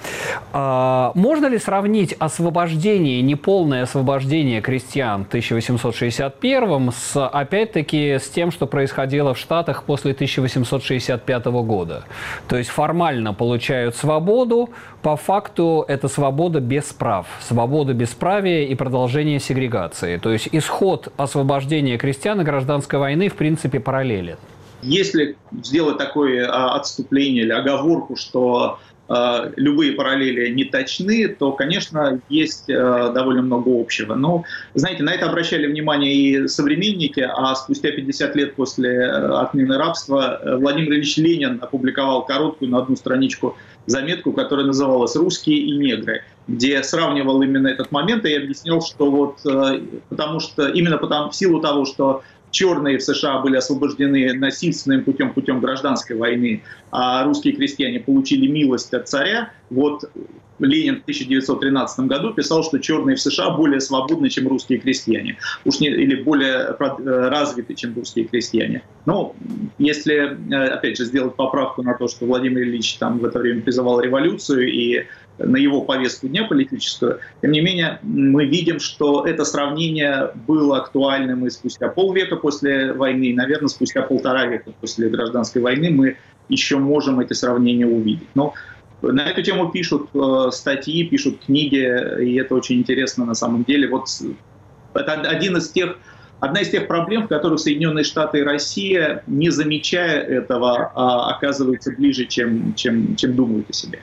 Э, 0.52 1.12
можно 1.14 1.46
ли 1.46 1.60
сравнить 1.60 2.14
освобождение, 2.14 3.22
неполное 3.22 3.84
освобождение 3.84 4.62
крестьян 4.62 5.11
в 5.18 5.28
1861 5.28 6.92
с, 6.92 7.28
опять-таки, 7.28 8.18
с 8.20 8.30
тем, 8.30 8.52
что 8.52 8.68
происходило 8.68 9.34
в 9.34 9.38
Штатах 9.38 9.84
после 9.84 10.12
1865 10.12 11.46
года. 11.46 12.04
То 12.48 12.58
есть 12.58 12.70
формально 12.70 13.34
получают 13.34 13.96
свободу, 13.96 14.70
по 15.02 15.16
факту 15.16 15.84
это 15.88 16.08
свобода 16.08 16.60
без 16.60 16.86
прав, 16.86 17.28
свобода 17.42 17.94
бесправия 17.94 18.66
и 18.66 18.76
продолжение 18.76 19.40
сегрегации. 19.40 20.18
То 20.18 20.32
есть 20.32 20.50
исход 20.52 21.12
освобождения 21.18 21.98
крестьян 21.98 22.40
и 22.42 22.44
гражданской 22.44 23.00
войны 23.00 23.30
в 23.30 23.36
принципе 23.36 23.80
параллелен. 23.80 24.38
Если 24.84 25.38
сделать 25.52 25.98
такое 25.98 26.48
а, 26.48 26.76
отступление 26.76 27.44
или 27.44 27.52
оговорку, 27.52 28.16
что 28.16 28.80
Э, 29.12 29.52
любые 29.58 29.92
параллели 29.92 30.50
не 30.52 30.64
точны, 30.64 31.28
то, 31.28 31.52
конечно, 31.52 32.22
есть 32.30 32.70
э, 32.70 33.12
довольно 33.14 33.42
много 33.42 33.70
общего. 33.70 34.16
Но, 34.16 34.46
знаете, 34.74 35.04
на 35.04 35.14
это 35.14 35.28
обращали 35.28 35.68
внимание 35.68 36.14
и 36.14 36.48
современники, 36.48 37.20
а 37.20 37.54
спустя 37.56 37.92
50 37.92 38.36
лет 38.38 38.56
после 38.56 38.90
э, 38.90 39.34
отмены 39.38 39.78
рабства 39.78 40.40
Владимир 40.60 40.94
Ильич 40.94 41.18
Ленин 41.18 41.60
опубликовал 41.62 42.26
короткую 42.26 42.72
на 42.72 42.78
одну 42.78 42.96
страничку 42.96 43.58
заметку, 43.86 44.34
которая 44.34 44.66
называлась 44.66 45.16
«Русские 45.16 45.60
и 45.60 45.78
негры», 45.78 46.24
где 46.48 46.82
сравнивал 46.84 47.42
именно 47.42 47.68
этот 47.68 47.92
момент 47.92 48.26
и 48.26 48.34
объяснял, 48.34 48.82
что 48.82 49.10
вот 49.10 49.40
потому 50.10 50.40
что 50.40 50.68
именно 50.68 50.98
потому, 50.98 51.30
в 51.30 51.36
силу 51.36 51.62
того, 51.62 51.86
что 51.86 52.24
черные 52.52 52.98
в 52.98 53.04
США 53.04 53.40
были 53.40 53.56
освобождены 53.56 54.34
насильственным 54.34 55.04
путем, 55.04 55.34
путем 55.34 55.60
гражданской 55.60 56.16
войны, 56.16 56.64
а 56.92 57.24
русские 57.24 57.56
крестьяне 57.56 58.00
получили 58.00 58.48
милость 58.48 58.94
от 58.94 59.08
царя. 59.10 59.52
Вот 59.70 60.04
Ленин 60.60 60.98
в 60.98 61.02
1913 61.02 62.06
году 62.06 62.34
писал, 62.34 62.64
что 62.64 62.78
черные 62.78 63.16
в 63.16 63.22
США 63.22 63.52
более 63.52 63.82
свободны, 63.82 64.30
чем 64.30 64.48
русские 64.48 64.80
крестьяне, 64.80 65.38
уж 65.66 65.80
не, 65.80 65.88
или 65.88 66.22
более 66.22 66.76
э, 66.78 67.30
развиты, 67.30 67.74
чем 67.74 67.96
русские 67.96 68.26
крестьяне. 68.26 68.84
Но 69.06 69.36
если, 69.80 70.38
э, 70.54 70.68
опять 70.68 70.98
же, 70.98 71.06
сделать 71.06 71.36
поправку 71.36 71.82
на 71.82 71.96
то, 71.96 72.08
что 72.08 72.26
Владимир 72.26 72.62
Ильич 72.62 72.96
там 72.96 73.20
в 73.20 73.26
это 73.26 73.40
время 73.40 73.62
призывал 73.72 74.02
революцию 74.02 74.70
и 74.70 75.06
на 75.38 75.56
его 75.56 75.82
повестку 75.82 76.28
дня 76.28 76.44
политическую. 76.44 77.20
Тем 77.42 77.52
не 77.52 77.62
менее, 77.62 78.00
мы 78.04 78.46
видим, 78.46 78.80
что 78.80 79.26
это 79.26 79.46
сравнение 79.46 80.32
было 80.46 80.78
актуальным 80.78 81.48
и 81.48 81.50
спустя 81.50 81.88
полвека 81.88 82.36
после 82.36 82.92
войны, 82.92 83.26
и, 83.26 83.34
наверное, 83.34 83.70
спустя 83.70 84.02
полтора 84.02 84.46
века 84.46 84.72
после 84.82 85.08
гражданской 85.08 85.62
войны 85.62 85.90
мы 85.90 86.18
еще 86.50 86.78
можем 86.78 87.22
эти 87.22 87.32
сравнения 87.32 87.88
увидеть. 87.88 88.28
Но 88.36 88.54
на 89.02 89.22
эту 89.22 89.42
тему 89.42 89.72
пишут 89.72 90.10
э, 90.14 90.50
статьи, 90.52 91.08
пишут 91.08 91.40
книги, 91.46 92.24
и 92.24 92.36
это 92.36 92.54
очень 92.54 92.80
интересно 92.80 93.26
на 93.26 93.36
самом 93.36 93.64
деле. 93.64 93.88
Вот 93.88 94.10
это 94.94 95.14
один 95.14 95.58
из 95.58 95.70
тех, 95.70 95.98
одна 96.42 96.62
из 96.62 96.70
тех 96.70 96.88
проблем, 96.88 97.24
в 97.24 97.28
которых 97.28 97.60
Соединенные 97.60 98.04
Штаты 98.04 98.40
и 98.40 98.44
Россия, 98.44 99.24
не 99.28 99.50
замечая 99.50 100.22
этого, 100.22 100.92
а 100.94 101.30
оказываются 101.36 101.92
ближе, 101.92 102.26
чем, 102.26 102.74
чем, 102.74 103.16
чем 103.16 103.36
думают 103.36 103.70
о 103.70 103.74
себе. 103.74 104.02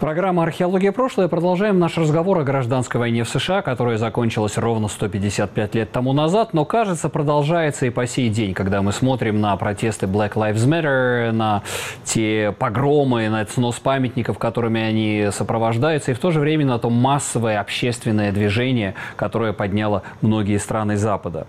Программа 0.00 0.44
«Археология. 0.44 0.92
Прошлое». 0.92 1.26
Продолжаем 1.26 1.80
наш 1.80 1.98
разговор 1.98 2.38
о 2.38 2.44
гражданской 2.44 3.00
войне 3.00 3.24
в 3.24 3.28
США, 3.28 3.62
которая 3.62 3.98
закончилась 3.98 4.56
ровно 4.56 4.86
155 4.86 5.74
лет 5.74 5.90
тому 5.90 6.12
назад, 6.12 6.54
но, 6.54 6.64
кажется, 6.64 7.08
продолжается 7.08 7.84
и 7.86 7.90
по 7.90 8.06
сей 8.06 8.28
день, 8.28 8.54
когда 8.54 8.80
мы 8.80 8.92
смотрим 8.92 9.40
на 9.40 9.56
протесты 9.56 10.06
Black 10.06 10.34
Lives 10.34 10.68
Matter, 10.68 11.32
на 11.32 11.62
те 12.04 12.54
погромы, 12.56 13.28
на 13.28 13.44
снос 13.46 13.80
памятников, 13.80 14.38
которыми 14.38 14.80
они 14.80 15.30
сопровождаются, 15.32 16.12
и 16.12 16.14
в 16.14 16.20
то 16.20 16.30
же 16.30 16.38
время 16.38 16.64
на 16.64 16.78
то 16.78 16.90
массовое 16.90 17.58
общественное 17.58 18.30
движение, 18.30 18.94
которое 19.16 19.52
подняло 19.52 20.04
многие 20.20 20.58
страны 20.58 20.96
Запада. 20.96 21.48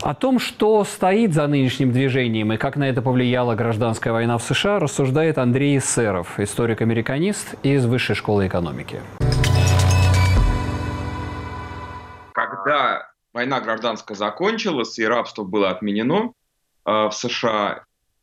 О 0.00 0.14
том, 0.14 0.38
что 0.38 0.84
стоит 0.84 1.34
за 1.34 1.46
нынешним 1.46 1.92
движением 1.92 2.54
и 2.54 2.56
как 2.56 2.76
на 2.76 2.84
это 2.88 3.02
повлияла 3.02 3.56
гражданская 3.56 4.14
война 4.14 4.38
в 4.38 4.42
США, 4.42 4.78
рассуждает 4.78 5.36
Андрей 5.36 5.78
Серов, 5.80 6.40
историк-американист 6.40 7.56
из 7.62 7.89
Высшей 7.90 8.14
школы 8.14 8.46
экономики. 8.46 9.02
Когда 12.32 13.08
война 13.32 13.60
гражданская 13.60 14.16
закончилась 14.16 14.96
и 15.00 15.04
рабство 15.04 15.42
было 15.42 15.70
отменено 15.70 16.32
э, 16.86 16.90
в 17.08 17.10
США, 17.10 17.82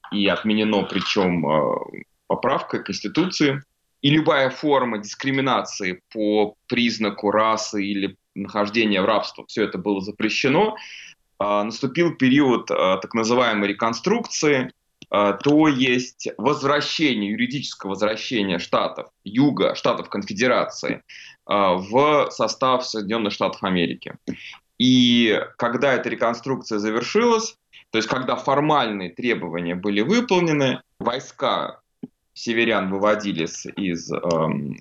и 0.10 0.26
отменено 0.28 0.84
причем 0.84 1.46
э, 1.46 2.04
поправкой 2.28 2.82
Конституции, 2.82 3.62
и 4.02 4.10
любая 4.10 4.52
форма 4.52 5.00
дискриминации 5.00 6.02
по 6.14 6.56
признаку 6.68 7.30
расы 7.30 7.84
или 7.84 8.16
нахождения 8.36 9.02
в 9.02 9.06
рабстве, 9.06 9.44
все 9.50 9.66
это 9.66 9.78
было 9.78 10.00
запрещено, 10.00 10.78
э, 11.42 11.64
наступил 11.64 12.16
период 12.16 12.72
э, 12.72 13.00
так 13.02 13.14
называемой 13.14 13.68
реконструкции, 13.68 14.72
то 15.10 15.68
есть 15.68 16.28
возвращение, 16.38 17.32
юридическое 17.32 17.90
возвращение 17.90 18.60
штатов 18.60 19.08
Юга, 19.24 19.74
штатов 19.76 20.10
Конфедерации 20.10 21.02
а, 21.46 21.76
в 21.76 22.30
состав 22.32 22.86
Соединенных 22.86 23.32
Штатов 23.32 23.64
Америки. 23.64 24.16
И 24.78 25.40
когда 25.58 25.94
эта 25.94 26.10
реконструкция 26.10 26.78
завершилась, 26.80 27.56
то 27.92 27.98
есть 27.98 28.10
когда 28.10 28.36
формальные 28.36 29.12
требования 29.12 29.76
были 29.76 30.02
выполнены, 30.02 30.82
войска 31.00 31.80
северян 32.34 32.92
выводились 32.92 33.66
из 33.66 34.12
э, 34.12 34.18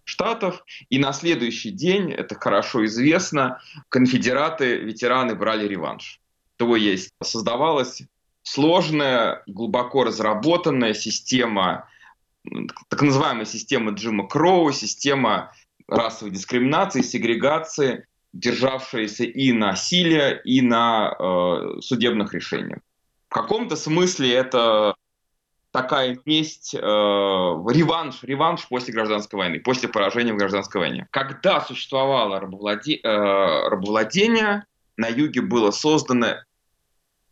штатов, 0.05 0.63
и 0.91 0.99
на 0.99 1.13
следующий 1.13 1.71
день, 1.71 2.13
это 2.13 2.35
хорошо 2.35 2.85
известно, 2.85 3.63
конфедераты, 3.89 4.77
ветераны 4.77 5.35
брали 5.35 5.67
реванш. 5.67 6.21
То 6.57 6.77
есть 6.77 7.11
создавалась 7.23 8.03
сложная, 8.47 9.43
глубоко 9.49 10.05
разработанная 10.05 10.95
система, 10.95 11.89
так 12.89 13.03
называемая 13.03 13.45
система 13.45 13.91
Джима 13.91 14.29
Кроу, 14.29 14.71
система 14.71 15.53
расовой 15.89 16.33
дискриминации, 16.33 17.03
сегрегации, 17.03 18.07
державшаяся 18.33 19.25
и 19.25 19.51
на 19.53 19.75
силе, 19.75 20.41
и 20.45 20.63
на 20.63 21.17
э, 21.19 21.81
судебных 21.81 22.35
решениях. 22.35 22.79
В 23.29 23.35
каком-то 23.35 23.75
смысле 23.75 24.33
это 24.33 24.95
такая 25.73 26.17
месть, 26.25 26.73
э, 26.73 26.79
реванш, 26.79 28.23
реванш 28.23 28.69
после 28.69 28.95
гражданской 28.95 29.39
войны, 29.39 29.59
после 29.59 29.89
поражения 29.89 30.33
в 30.33 30.39
гражданской 30.39 30.81
войне. 30.81 31.09
Когда 31.11 31.61
существовало 31.61 32.39
рабовладе, 32.39 33.01
э, 33.03 33.09
рабовладение, 33.69 34.67
на 34.97 35.09
юге 35.09 35.41
было 35.41 35.73
создано 35.73 36.37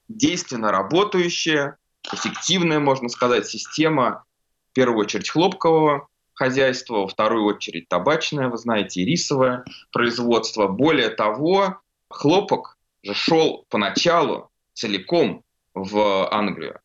действенно 0.08 0.70
работающая, 0.70 1.78
эффективная, 2.12 2.80
можно 2.80 3.08
сказать, 3.08 3.46
система, 3.46 4.24
в 4.70 4.74
первую 4.74 5.00
очередь, 5.00 5.30
хлопкового 5.30 6.08
хозяйства, 6.34 6.98
во 6.98 7.08
вторую 7.08 7.44
очередь 7.44 7.88
табачное, 7.88 8.48
вы 8.48 8.58
знаете, 8.58 9.04
рисовое 9.04 9.64
производство. 9.92 10.66
Более 10.66 11.10
того, 11.10 11.80
хлопок 12.08 12.76
же 13.02 13.14
шел 13.14 13.64
поначалу 13.68 14.50
целиком 14.74 15.44
в 15.74 16.28
Англию. 16.32 16.80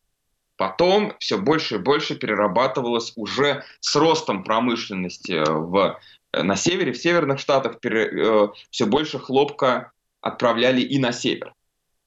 Потом 0.55 1.13
все 1.19 1.37
больше 1.37 1.75
и 1.75 1.79
больше 1.79 2.15
перерабатывалось 2.15 3.13
уже 3.15 3.63
с 3.79 3.95
ростом 3.95 4.43
промышленности 4.43 5.41
в, 5.47 5.97
на 6.33 6.55
севере, 6.55 6.91
в 6.91 6.97
северных 6.97 7.39
штатах 7.39 7.79
пере, 7.79 8.09
э, 8.11 8.47
все 8.69 8.85
больше 8.85 9.19
хлопка 9.19 9.93
отправляли 10.21 10.81
и 10.81 10.99
на 10.99 11.13
север. 11.13 11.53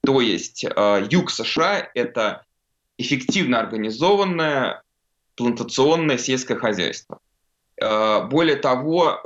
То 0.04 0.20
есть 0.20 0.64
э, 0.64 1.06
юг 1.10 1.30
США– 1.30 1.88
это 1.94 2.44
эффективно 2.98 3.60
организованное 3.60 4.82
плантационное 5.36 6.18
сельское 6.18 6.56
хозяйство. 6.56 7.20
Э, 7.80 8.26
более 8.26 8.56
того, 8.56 9.22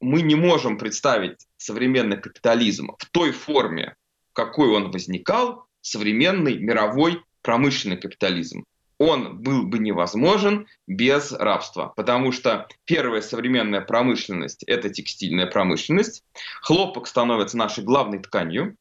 мы 0.00 0.22
не 0.22 0.36
можем 0.36 0.78
представить 0.78 1.46
современный 1.56 2.18
капитализм 2.18 2.92
в 2.98 3.10
той 3.10 3.32
форме, 3.32 3.96
в 4.30 4.34
какой 4.34 4.68
он 4.68 4.92
возникал, 4.92 5.66
современный 5.80 6.56
мировой 6.56 7.22
промышленный 7.42 7.96
капитализм. 7.96 8.64
Он 8.98 9.38
был 9.38 9.64
бы 9.64 9.80
невозможен 9.80 10.68
без 10.86 11.32
рабства, 11.32 11.92
потому 11.96 12.30
что 12.30 12.68
первая 12.84 13.20
современная 13.20 13.80
промышленность– 13.80 14.62
это 14.68 14.90
текстильная 14.90 15.48
промышленность. 15.48 16.22
Хлопок 16.60 17.08
становится 17.08 17.56
нашей 17.56 17.82
главной 17.82 18.20
тканью, 18.20 18.76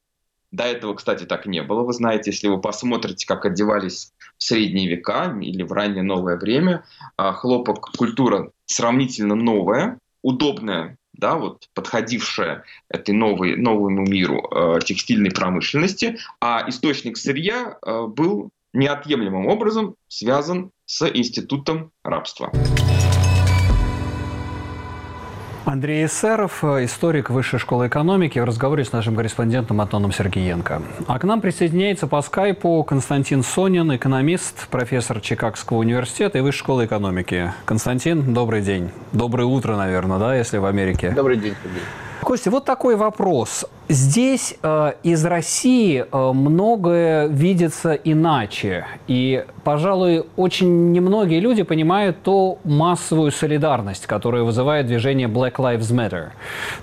до 0.51 0.65
этого, 0.65 0.93
кстати, 0.93 1.23
так 1.23 1.45
не 1.45 1.63
было. 1.63 1.83
Вы 1.83 1.93
знаете, 1.93 2.31
если 2.31 2.47
вы 2.47 2.59
посмотрите, 2.59 3.25
как 3.25 3.45
одевались 3.45 4.11
в 4.37 4.43
средние 4.43 4.89
века 4.89 5.37
или 5.41 5.63
в 5.63 5.71
раннее 5.71 6.03
новое 6.03 6.37
время, 6.37 6.83
а, 7.17 7.33
хлопок 7.33 7.91
культура 7.97 8.51
сравнительно 8.65 9.35
новая, 9.35 9.97
удобная, 10.21 10.97
да, 11.13 11.35
вот 11.35 11.69
подходившая 11.73 12.63
этой 12.89 13.13
новой, 13.13 13.55
новому 13.55 14.05
миру 14.07 14.47
э, 14.49 14.79
текстильной 14.83 15.29
промышленности, 15.29 16.17
а 16.39 16.67
источник 16.67 17.17
сырья 17.17 17.77
э, 17.85 18.05
был 18.07 18.49
неотъемлемым 18.73 19.47
образом 19.47 19.95
связан 20.07 20.71
с 20.85 21.07
институтом 21.07 21.91
рабства. 22.03 22.51
Андрей 25.65 26.05
Эссеров, 26.05 26.63
историк 26.63 27.29
Высшей 27.29 27.59
школы 27.59 27.87
экономики, 27.87 28.39
в 28.39 28.43
разговоре 28.45 28.83
с 28.83 28.91
нашим 28.91 29.15
корреспондентом 29.15 29.79
Антоном 29.79 30.11
Сергеенко. 30.11 30.81
А 31.07 31.19
к 31.19 31.23
нам 31.23 31.39
присоединяется 31.39 32.07
по 32.07 32.21
скайпу 32.23 32.83
Константин 32.83 33.43
Сонин, 33.43 33.95
экономист, 33.95 34.67
профессор 34.69 35.21
Чикагского 35.21 35.77
университета 35.77 36.39
и 36.39 36.41
Высшей 36.41 36.59
школы 36.59 36.85
экономики. 36.85 37.53
Константин, 37.65 38.33
добрый 38.33 38.61
день. 38.61 38.89
Доброе 39.11 39.45
утро, 39.45 39.75
наверное, 39.75 40.17
да, 40.17 40.35
если 40.35 40.57
в 40.57 40.65
Америке. 40.65 41.11
Добрый 41.11 41.37
день. 41.37 41.53
Костя, 42.21 42.51
вот 42.51 42.65
такой 42.65 42.95
вопрос. 42.95 43.65
Здесь 43.93 44.55
э, 44.63 44.93
из 45.03 45.25
России 45.25 46.05
э, 46.09 46.31
многое 46.31 47.27
видится 47.27 47.91
иначе. 47.91 48.85
И, 49.09 49.43
пожалуй, 49.65 50.23
очень 50.37 50.93
немногие 50.93 51.41
люди 51.41 51.63
понимают 51.63 52.23
ту 52.23 52.59
массовую 52.63 53.31
солидарность, 53.31 54.05
которая 54.05 54.43
вызывает 54.43 54.87
движение 54.87 55.27
Black 55.27 55.55
Lives 55.55 55.91
Matter. 55.91 56.29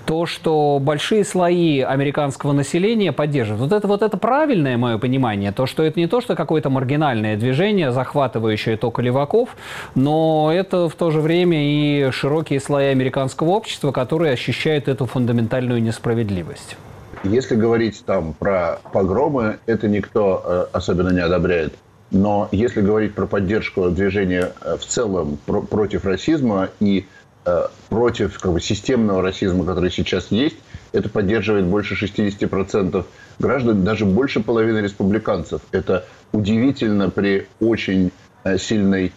То, 0.05 0.27
что 0.27 0.77
большие 0.79 1.23
слои 1.23 1.79
американского 1.79 2.51
населения 2.51 3.11
поддерживают. 3.11 3.71
Вот 3.71 3.75
это, 3.75 3.87
вот 3.87 4.03
это 4.03 4.15
правильное 4.15 4.77
мое 4.77 4.99
понимание. 4.99 5.51
То, 5.51 5.65
что 5.65 5.81
это 5.81 5.99
не 5.99 6.05
то, 6.05 6.21
что 6.21 6.35
какое-то 6.35 6.69
маргинальное 6.69 7.35
движение, 7.37 7.91
захватывающее 7.91 8.77
только 8.77 9.01
леваков, 9.01 9.57
но 9.95 10.51
это 10.53 10.87
в 10.87 10.93
то 10.93 11.09
же 11.09 11.21
время 11.21 11.57
и 11.59 12.11
широкие 12.11 12.59
слои 12.59 12.89
американского 12.89 13.49
общества, 13.49 13.91
которые 13.91 14.33
ощущают 14.33 14.87
эту 14.87 15.07
фундаментальную 15.07 15.81
несправедливость. 15.81 16.77
Если 17.23 17.55
говорить 17.55 18.03
там 18.05 18.33
про 18.33 18.79
погромы, 18.93 19.59
это 19.65 19.87
никто 19.89 20.41
э, 20.45 20.65
особенно 20.71 21.09
не 21.09 21.19
одобряет. 21.19 21.73
Но 22.11 22.47
если 22.51 22.81
говорить 22.81 23.13
про 23.13 23.27
поддержку 23.27 23.89
движения 23.89 24.53
э, 24.61 24.77
в 24.77 24.85
целом 24.85 25.37
про 25.45 25.61
против 25.61 26.05
расизма 26.05 26.69
и 26.79 27.05
э, 27.45 27.63
против 27.89 28.39
как 28.39 28.53
бы, 28.53 28.61
системного 28.61 29.21
расизма, 29.21 29.65
который 29.65 29.91
сейчас 29.91 30.31
есть, 30.31 30.55
это 30.93 31.09
поддерживает 31.09 31.65
больше 31.65 31.93
60% 31.93 33.05
граждан, 33.37 33.83
даже 33.83 34.05
больше 34.05 34.39
половины 34.39 34.79
республиканцев. 34.79 35.61
Это 35.71 36.05
удивительно 36.31 37.09
при 37.09 37.47
очень 37.59 38.11
э, 38.45 38.57
сильной 38.57 39.11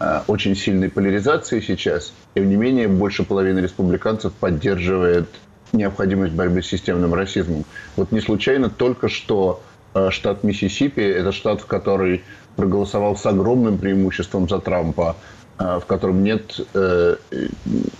э, 0.00 0.20
очень 0.26 0.56
сильной 0.56 0.90
поляризации 0.90 1.60
сейчас. 1.60 2.12
Тем 2.34 2.48
не 2.48 2.56
менее, 2.56 2.88
больше 2.88 3.22
половины 3.22 3.60
республиканцев 3.60 4.32
поддерживает 4.32 5.28
необходимость 5.74 6.34
борьбы 6.34 6.62
с 6.62 6.66
системным 6.66 7.14
расизмом. 7.14 7.64
Вот 7.96 8.12
не 8.12 8.20
случайно 8.20 8.70
только 8.70 9.08
что 9.08 9.62
э, 9.94 10.10
штат 10.10 10.44
Миссисипи– 10.44 11.00
это 11.00 11.32
штат, 11.32 11.60
в 11.60 11.66
который 11.66 12.22
проголосовал 12.56 13.16
с 13.16 13.26
огромным 13.26 13.78
преимуществом 13.78 14.48
за 14.48 14.60
Трампа, 14.60 15.16
э, 15.58 15.80
в 15.80 15.86
котором 15.86 16.22
нет, 16.22 16.60
э, 16.74 17.16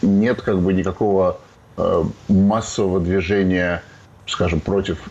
нет 0.03 0.43
как 0.43 0.61
бы 0.61 0.73
никакого 0.73 1.41
массового 2.29 3.01
движения, 3.01 3.83
скажем, 4.29 4.61
против, 4.61 5.11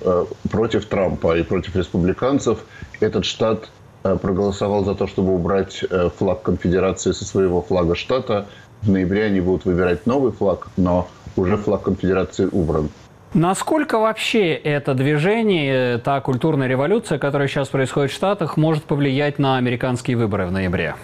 против 0.50 0.86
Трампа 0.86 1.38
и 1.38 1.44
против 1.44 1.76
республиканцев. 1.76 2.60
Этот 3.02 3.26
штат 3.26 3.68
проголосовал 4.02 4.86
за 4.86 4.96
то, 4.96 5.06
чтобы 5.08 5.36
убрать 5.36 5.84
флаг 6.18 6.42
конфедерации 6.42 7.12
со 7.12 7.26
своего 7.26 7.62
флага 7.62 7.96
штата. 7.96 8.48
В 8.82 8.90
ноябре 8.90 9.26
они 9.26 9.42
будут 9.42 9.66
выбирать 9.66 10.06
новый 10.06 10.32
флаг, 10.32 10.70
но 10.78 11.10
уже 11.36 11.58
флаг 11.58 11.84
конфедерации 11.84 12.48
убран. 12.52 12.90
Насколько 13.34 13.98
вообще 13.98 14.54
это 14.54 14.94
движение, 14.94 15.98
та 15.98 16.22
культурная 16.22 16.68
революция, 16.68 17.18
которая 17.18 17.48
сейчас 17.48 17.68
происходит 17.68 18.12
в 18.12 18.14
Штатах, 18.14 18.58
может 18.58 18.84
повлиять 18.84 19.40
на 19.40 19.58
американские 19.58 20.18
выборы 20.18 20.46
в 20.46 20.52
ноябре? 20.52 20.96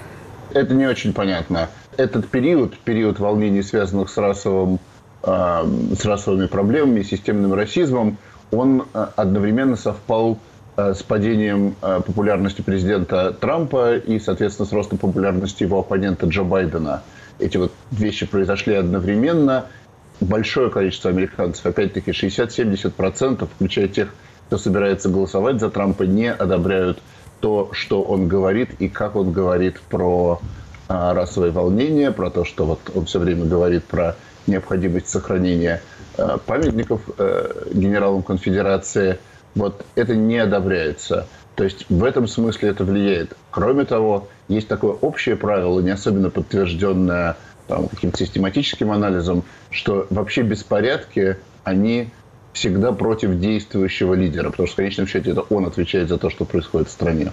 Это 0.54 0.76
не 0.76 0.86
очень 0.86 1.13
понятно. 1.13 1.70
Этот 1.98 2.28
период, 2.28 2.78
период 2.78 3.20
волнений, 3.20 3.63
связанных 3.63 4.12
с, 4.12 4.18
расовым, 4.18 4.80
э, 5.24 5.63
с 6.00 6.06
расовыми 6.06 6.46
проблемами, 6.46 7.02
системным 7.02 7.56
расизмом, 7.56 8.18
он 8.52 8.86
э, 8.94 9.08
одновременно 9.15 9.76
совпал 9.76 10.38
э, 10.78 10.94
с 10.94 11.02
падением 11.02 11.76
популярности 11.82 12.62
президента 12.62 13.34
Трампа 13.34 13.96
и, 13.98 14.20
соответственно, 14.20 14.68
с 14.68 14.72
ростом 14.72 15.00
популярности 15.00 15.63
его 15.63 15.80
оппонента 15.80 16.28
Джо 16.28 16.44
Байдена. 16.44 17.02
Эти 17.39 17.58
вот 17.58 17.72
вещи 17.89 18.28
произошли 18.28 18.76
одновременно– 18.76 19.65
большое 20.19 20.69
количество 20.69 21.10
американцев, 21.10 21.65
опять-таки 21.65 22.12
60-70%, 22.12 23.47
включая 23.55 23.88
тех, 23.88 24.13
кто 24.47 24.58
собирается 24.58 25.10
голосовать 25.10 25.60
за 25.60 25.69
Трампа, 25.69 26.03
не 26.03 26.32
одобряют 26.32 26.99
то, 27.39 27.69
что 27.71 28.01
он 28.01 28.27
говорит 28.27 28.71
и 28.79 28.89
как 28.89 29.15
он 29.15 29.32
говорит 29.32 29.79
про 29.82 30.41
а, 30.88 31.13
расовое 31.13 31.51
волнение, 31.51 32.12
про 32.12 32.29
то, 32.29 32.43
что 32.43 32.65
вот 32.65 32.79
он 32.93 33.05
все 33.05 33.19
время 33.19 33.45
говорит 33.45 33.86
про 33.86 34.15
необходимость 34.47 35.08
сохранения 35.10 35.82
а, 36.17 36.38
памятников 36.38 37.01
а, 37.17 37.69
генералам 37.71 38.23
конфедерации. 38.23 39.19
Вот 39.55 39.86
это 39.95 40.15
не 40.15 40.38
одобряется. 40.38 41.27
То 41.55 41.63
есть 41.63 41.86
в 41.89 42.03
этом 42.03 42.27
смысле 42.27 42.69
это 42.69 42.84
влияет. 42.84 43.36
Кроме 43.51 43.86
того, 43.86 44.29
есть 44.47 44.67
такое 44.67 44.93
общее 44.93 45.36
правило, 45.36 45.79
не 45.79 45.91
особенно 45.91 46.29
подтвержденное 46.29 47.38
там, 47.69 47.88
каким-то 47.88 48.17
систематическим 48.17 48.91
анализом, 48.91 49.43
что 49.69 50.08
вообще 50.10 50.41
беспорядки, 50.41 51.38
они 51.63 52.10
всегда 52.51 52.91
против 52.91 53.39
действующего 53.39 54.15
лидера, 54.15 54.49
потому 54.49 54.65
что 54.65 54.73
в 54.73 54.77
конечном 54.77 55.08
счете 55.08 55.32
это 55.32 55.41
он 55.41 55.65
отвечает 55.65 56.10
за 56.10 56.17
то, 56.17 56.32
что 56.32 56.45
происходит 56.45 56.89
в 56.89 56.91
стране. 56.91 57.32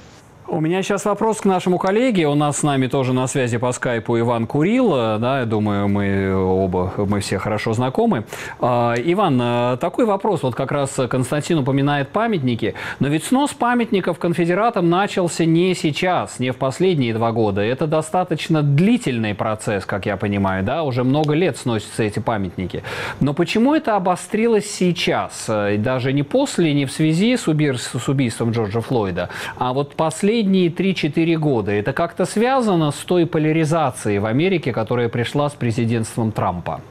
У 0.49 0.61
меня 0.61 0.81
сейчас 0.85 1.05
вопрос 1.07 1.41
к 1.41 1.45
нашему 1.45 1.77
коллеге. 1.77 2.29
У 2.29 2.37
нас 2.37 2.59
с 2.59 2.63
нами 2.63 2.87
тоже 2.87 3.13
на 3.13 3.27
связи 3.27 3.59
по 3.59 3.73
скайпу 3.73 4.17
Иван 4.17 4.47
Курил. 4.47 4.91
Да, 5.19 5.41
я 5.41 5.45
думаю, 5.45 5.89
мы 5.89 6.37
оба, 6.37 6.93
мы 6.97 7.19
все 7.19 7.39
хорошо 7.39 7.73
знакомы. 7.73 8.25
А, 8.61 8.95
Иван, 8.97 9.41
а, 9.43 9.77
такой 9.77 10.05
вопрос. 10.05 10.45
Вот 10.45 10.55
как 10.55 10.71
раз 10.71 11.01
Константин 11.11 11.59
упоминает 11.59 12.11
памятники. 12.11 12.75
Но 13.01 13.09
ведь 13.09 13.25
снос 13.25 13.55
памятников 13.55 14.21
конфедератам 14.21 14.89
начался 14.89 15.45
не 15.45 15.75
сейчас, 15.75 16.39
не 16.39 16.53
в 16.53 16.59
последние 16.59 17.13
два 17.13 17.33
года. 17.33 17.61
Это 17.61 17.89
достаточно 17.89 18.63
длительный 18.63 19.35
процесс, 19.35 19.85
как 19.85 20.07
я 20.07 20.17
понимаю. 20.17 20.63
Да? 20.63 20.85
Уже 20.85 21.03
много 21.03 21.35
лет 21.35 21.57
сносятся 21.57 22.05
эти 22.05 22.21
памятники. 22.21 22.85
Но 23.19 23.35
почему 23.35 23.75
это 23.75 23.97
обострилось 23.97 24.71
сейчас? 24.71 25.47
Даже 25.49 26.13
не 26.13 26.23
после, 26.23 26.73
не 26.73 26.87
в 26.87 26.93
связи 26.93 27.37
с, 27.37 27.49
убийством 27.49 28.53
Джорджа 28.53 28.81
Флойда, 28.81 29.29
а 29.59 29.73
вот 29.73 29.97
последние 29.97 30.36
последние 30.37 30.69
3-4 30.69 31.37
года. 31.37 31.73
Это 31.73 31.93
как-то 31.95 32.27
связано 32.27 32.91
с 32.91 32.97
той 32.97 33.27
поляризацией 33.27 34.19
в 34.19 34.27
Америке, 34.27 34.71
которая 34.71 35.09
пришла 35.09 35.49
с 35.49 35.55
президентством 35.55 36.31
Трампа? 36.31 36.83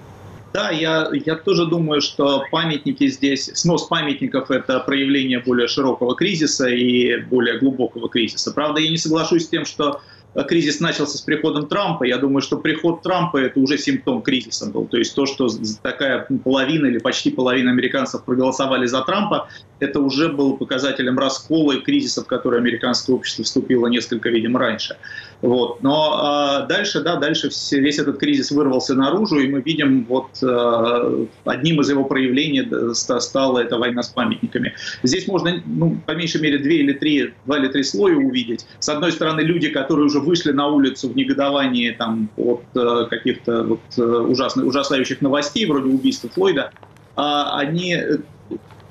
Да, 0.54 0.72
я, 0.72 1.10
я 1.26 1.36
тоже 1.36 1.68
думаю, 1.68 2.02
что 2.02 2.44
памятники 2.52 3.08
здесь, 3.08 3.52
снос 3.54 3.88
памятников– 3.88 4.50
это 4.50 4.80
проявление 4.80 5.40
более 5.46 5.68
широкого 5.68 6.16
кризиса 6.16 6.68
и 6.68 7.18
более 7.18 7.60
глубокого 7.60 8.10
кризиса. 8.10 8.52
Правда, 8.52 8.82
я 8.82 8.90
не 8.90 8.98
соглашусь 8.98 9.44
с 9.44 9.50
тем, 9.50 9.66
что 9.66 10.02
кризис 10.44 10.80
начался 10.80 11.18
с 11.18 11.22
приходом 11.22 11.68
Трампа. 11.68 12.04
Я 12.04 12.18
думаю, 12.18 12.42
что 12.42 12.58
приход 12.58 13.02
Трампа 13.02 13.38
это 13.38 13.60
уже 13.60 13.78
симптом 13.78 14.22
кризиса 14.22 14.70
был. 14.70 14.86
То 14.86 14.98
есть 14.98 15.16
то, 15.16 15.26
что 15.26 15.48
такая 15.82 16.28
половина 16.44 16.88
или 16.88 16.98
почти 16.98 17.32
половина 17.32 17.72
американцев 17.72 18.24
проголосовали 18.26 18.86
за 18.86 19.02
Трампа, 19.02 19.48
это 19.80 20.00
уже 20.00 20.30
было 20.30 20.56
показателем 20.56 21.18
раскола 21.18 21.74
и 21.74 21.82
кризиса, 21.82 22.24
в 22.24 22.28
который 22.28 22.60
американское 22.60 23.16
общество 23.16 23.44
вступило 23.44 23.88
несколько, 23.88 24.30
видимо, 24.30 24.60
раньше. 24.60 24.98
Вот. 25.46 25.84
Но 25.84 26.18
а, 26.24 26.66
дальше, 26.66 27.02
да, 27.02 27.18
дальше 27.18 27.52
весь 27.74 28.00
этот 28.00 28.18
кризис 28.18 28.50
вырвался 28.50 28.96
наружу, 28.96 29.38
и 29.38 29.48
мы 29.48 29.62
видим, 29.62 30.04
вот 30.06 30.30
а, 30.42 31.28
одним 31.46 31.82
из 31.82 31.90
его 31.92 32.04
проявлений 32.06 32.64
стала 32.96 33.60
эта 33.60 33.78
война 33.78 34.02
с 34.02 34.10
памятниками. 34.10 34.74
Здесь 35.04 35.28
можно, 35.28 35.62
ну, 35.68 36.00
по 36.04 36.14
меньшей 36.14 36.42
мере, 36.42 36.58
две 36.58 36.78
или 36.78 36.94
три, 36.94 37.34
два 37.46 37.60
или 37.60 37.68
три 37.68 37.84
слоя 37.84 38.16
увидеть. 38.16 38.66
С 38.80 38.90
одной 38.90 39.12
стороны, 39.12 39.42
люди, 39.42 39.70
которые 39.70 40.08
уже 40.08 40.20
вышли 40.20 40.52
на 40.52 40.68
улицу 40.68 41.10
в 41.10 41.16
негодовании 41.16 41.92
там, 41.92 42.28
от 42.38 42.64
э, 42.74 43.06
каких-то 43.12 43.64
вот, 43.66 43.82
э, 43.98 44.02
ужасных, 44.02 44.66
ужасающих 44.66 45.22
новостей, 45.22 45.68
вроде 45.68 45.90
убийства 45.90 46.28
Флойда, 46.34 46.72
а 47.16 47.60
они 47.60 47.96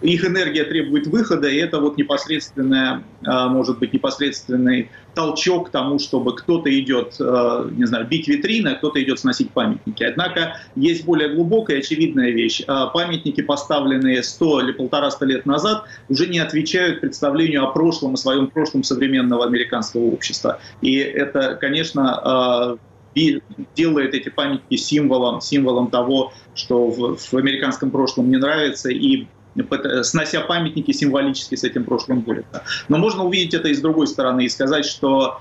их 0.04 0.24
энергия 0.24 0.64
требует 0.64 1.06
выхода, 1.06 1.48
и 1.48 1.56
это 1.56 1.80
вот 1.80 1.96
непосредственная, 1.96 3.02
а, 3.24 3.48
может 3.48 3.78
быть, 3.78 3.92
непосредственный 3.94 4.90
толчок 5.14 5.68
к 5.68 5.70
тому, 5.70 5.98
чтобы 5.98 6.34
кто-то 6.34 6.68
идет, 6.78 7.16
а, 7.20 7.66
не 7.70 7.86
знаю, 7.86 8.06
бить 8.06 8.28
витрины, 8.28 8.68
а 8.68 8.74
кто-то 8.74 9.02
идет 9.02 9.18
сносить 9.18 9.50
памятники. 9.50 10.02
Однако 10.02 10.58
есть 10.76 11.04
более 11.06 11.30
глубокая 11.30 11.78
и 11.78 11.80
очевидная 11.80 12.30
вещь. 12.32 12.62
А, 12.66 12.88
памятники, 12.88 13.40
поставленные 13.40 14.22
100 14.22 14.60
или 14.60 14.72
полтораста 14.72 15.24
лет 15.24 15.46
назад, 15.46 15.84
уже 16.10 16.26
не 16.26 16.38
отвечают 16.38 17.00
представлению 17.00 17.64
о 17.64 17.72
прошлом, 17.72 18.14
о 18.14 18.16
своем 18.18 18.48
прошлом 18.48 18.82
современного 18.82 19.46
американского 19.46 20.02
общества. 20.02 20.60
И 20.82 20.96
это, 20.96 21.56
конечно, 21.58 22.78
делает 23.76 24.14
эти 24.14 24.28
памятники 24.28 24.76
символом, 24.76 25.40
символом 25.40 25.88
того, 25.90 26.32
что 26.54 26.88
в, 26.88 27.16
в 27.16 27.34
американском 27.34 27.90
прошлом 27.90 28.28
не 28.28 28.36
нравится, 28.36 28.90
и 28.90 29.26
снося 30.02 30.40
памятники 30.40 30.92
символически 30.92 31.54
с 31.54 31.64
этим 31.64 31.84
прошлым 31.84 32.20
борется. 32.20 32.62
Но 32.88 32.98
можно 32.98 33.24
увидеть 33.24 33.54
это 33.54 33.68
и 33.68 33.74
с 33.74 33.80
другой 33.80 34.06
стороны 34.06 34.44
и 34.44 34.48
сказать, 34.48 34.84
что 34.84 35.40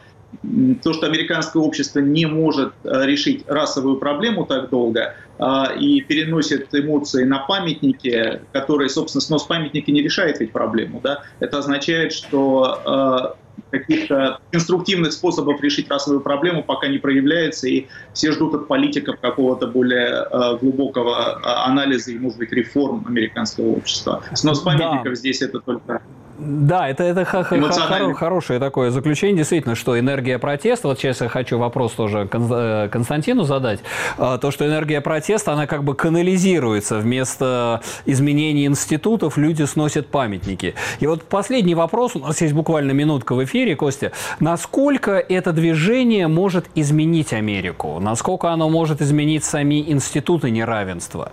то, 0.81 0.93
что 0.93 1.05
американское 1.05 1.61
общество 1.61 1.99
не 1.99 2.25
может 2.25 2.73
э, 2.83 3.05
решить 3.05 3.43
расовую 3.47 3.97
проблему 3.97 4.45
так 4.45 4.69
долго 4.69 5.15
а, 5.39 5.73
и 5.77 6.01
переносит 6.01 6.73
эмоции 6.73 7.23
на 7.23 7.39
памятники, 7.39 8.41
которые, 8.51 8.89
собственно, 8.89 9.21
снос 9.21 9.43
памятники 9.43 9.91
не 9.91 10.01
решает 10.01 10.39
ведь 10.39 10.51
проблему, 10.51 10.99
да, 11.03 11.21
это 11.39 11.59
означает, 11.59 12.13
что 12.13 13.35
э, 13.37 13.42
каких-то 13.71 14.39
конструктивных 14.51 15.13
способов 15.13 15.61
решить 15.61 15.89
расовую 15.89 16.21
проблему 16.21 16.63
пока 16.63 16.87
не 16.87 16.97
проявляется, 16.97 17.67
и 17.67 17.87
все 18.13 18.31
ждут 18.31 18.53
от 18.53 18.67
политиков 18.67 19.19
какого-то 19.19 19.67
более 19.67 20.25
э, 20.29 20.57
глубокого 20.59 21.65
анализа 21.65 22.11
и, 22.11 22.17
может 22.17 22.37
быть, 22.37 22.51
реформ 22.51 23.03
американского 23.07 23.69
общества. 23.69 24.23
Снос 24.33 24.61
памятников 24.61 25.13
да. 25.13 25.15
здесь 25.15 25.41
это 25.41 25.59
только 25.59 26.01
да, 26.37 26.89
это, 26.89 27.03
это 27.03 27.25
х- 27.25 27.43
х- 27.43 28.13
хорошее 28.13 28.59
такое 28.59 28.89
заключение, 28.89 29.37
действительно, 29.37 29.75
что 29.75 29.99
энергия 29.99 30.39
протеста, 30.39 30.87
вот 30.87 30.99
сейчас 30.99 31.21
я 31.21 31.29
хочу 31.29 31.59
вопрос 31.59 31.93
тоже 31.93 32.27
э, 32.31 32.89
Константину 32.91 33.43
задать, 33.43 33.79
а, 34.17 34.37
то, 34.37 34.49
что 34.51 34.65
энергия 34.67 34.99
протеста, 35.01 35.53
она 35.53 35.67
как 35.67 35.83
бы 35.83 35.93
канализируется, 35.95 36.97
вместо 36.97 37.81
изменений 38.05 38.65
институтов 38.65 39.37
люди 39.37 39.63
сносят 39.63 40.07
памятники. 40.07 40.75
И 40.99 41.07
вот 41.07 41.23
последний 41.23 41.75
вопрос, 41.75 42.15
у 42.15 42.19
нас 42.19 42.41
есть 42.41 42.53
буквально 42.53 42.91
минутка 42.91 43.35
в 43.35 43.43
эфире, 43.43 43.75
Костя, 43.75 44.11
насколько 44.39 45.11
это 45.11 45.51
движение 45.53 46.27
может 46.27 46.65
изменить 46.75 47.33
Америку? 47.33 47.99
Насколько 47.99 48.49
оно 48.49 48.69
может 48.69 49.01
изменить 49.01 49.43
сами 49.43 49.91
институты 49.91 50.49
неравенства? 50.49 51.31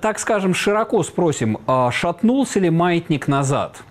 Так 0.00 0.18
скажем, 0.18 0.54
широко 0.54 1.02
спросим, 1.02 1.58
а 1.66 1.90
шатнулся 1.90 2.60
ли 2.60 2.70
маятник 2.70 3.28
назад? 3.28 3.82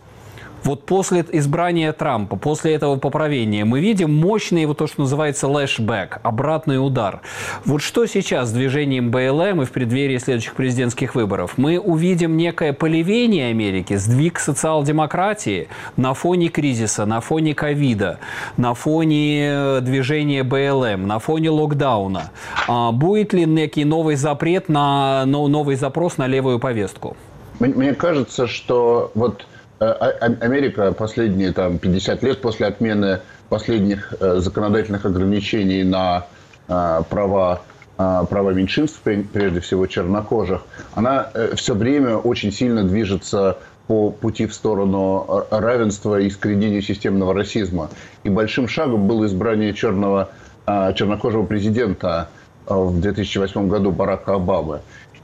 Вот 0.64 0.86
после 0.86 1.26
избрания 1.32 1.94
Трампа, 1.94 2.36
после 2.36 2.74
этого 2.74 2.98
поправения, 2.98 3.66
мы 3.66 3.80
видим 3.80 4.14
мощный 4.14 4.66
вот 4.66 4.78
то, 4.78 4.88
что 4.88 5.02
называется 5.02 5.48
лэшбэк, 5.48 6.20
обратный 6.24 6.84
удар. 6.84 7.22
Вот 7.66 7.82
что 7.82 8.06
сейчас 8.06 8.50
с 8.50 8.52
движением 8.52 9.12
БЛМ 9.12 9.62
и 9.62 9.66
в 9.66 9.72
преддверии 9.72 10.18
следующих 10.18 10.54
президентских 10.54 11.16
выборов? 11.16 11.54
Мы 11.58 11.80
увидим 11.80 12.38
некое 12.38 12.74
поливение 12.74 13.50
Америки, 13.50 13.96
сдвиг 13.96 14.40
социал-демократии 14.40 15.68
на 15.98 16.14
фоне 16.14 16.50
кризиса, 16.50 17.06
на 17.06 17.22
фоне 17.22 17.54
ковида, 17.54 18.20
на 18.58 18.74
фоне 18.74 19.50
э, 19.52 19.82
движения 19.82 20.44
БЛМ, 20.44 21.08
на 21.08 21.20
фоне 21.20 21.50
локдауна. 21.50 22.32
А 22.68 22.92
будет 22.92 23.34
ли 23.34 23.46
некий 23.46 23.86
новый 23.86 24.16
запрет 24.16 24.70
на 24.70 25.26
новый 25.26 25.76
запрос 25.76 26.18
на 26.18 26.28
левую 26.28 26.60
повестку? 26.60 27.16
Мне 27.60 27.94
кажется, 27.94 28.48
что 28.48 29.12
вот 29.16 29.46
Америка 29.80 30.92
последние 30.92 31.54
там, 31.54 31.78
50 31.78 32.24
лет 32.24 32.42
после 32.42 32.68
отмены 32.68 33.22
последних 33.48 34.14
э, 34.20 34.40
законодательных 34.40 35.06
ограничений 35.06 35.84
на 35.84 36.26
э, 36.68 37.02
права 37.10 37.62
а, 38.02 38.24
права 38.24 38.52
меньшинств, 38.52 39.02
прежде 39.02 39.60
всего 39.60 39.86
чернокожих, 39.86 40.62
она 40.96 41.30
э, 41.34 41.54
все 41.58 41.76
время 41.76 42.16
очень 42.16 42.50
сильно 42.50 42.86
движется 42.86 43.58
по 43.88 44.10
пути 44.10 44.46
в 44.46 44.54
сторону 44.54 45.46
равенства 45.52 46.18
и 46.18 46.30
искоренения 46.30 46.82
системного 46.82 47.34
расизма. 47.34 47.90
И 48.24 48.30
большим 48.30 48.70
шагом 48.70 49.06
было 49.06 49.26
избрание 49.26 49.74
черного, 49.74 50.30
а, 50.66 50.94
чернокожего 50.94 51.46
президента 51.46 52.30
в 52.68 53.02
2008 53.02 53.68
году 53.68 53.92
Барака 53.92 54.36
Обамы. 54.36 54.80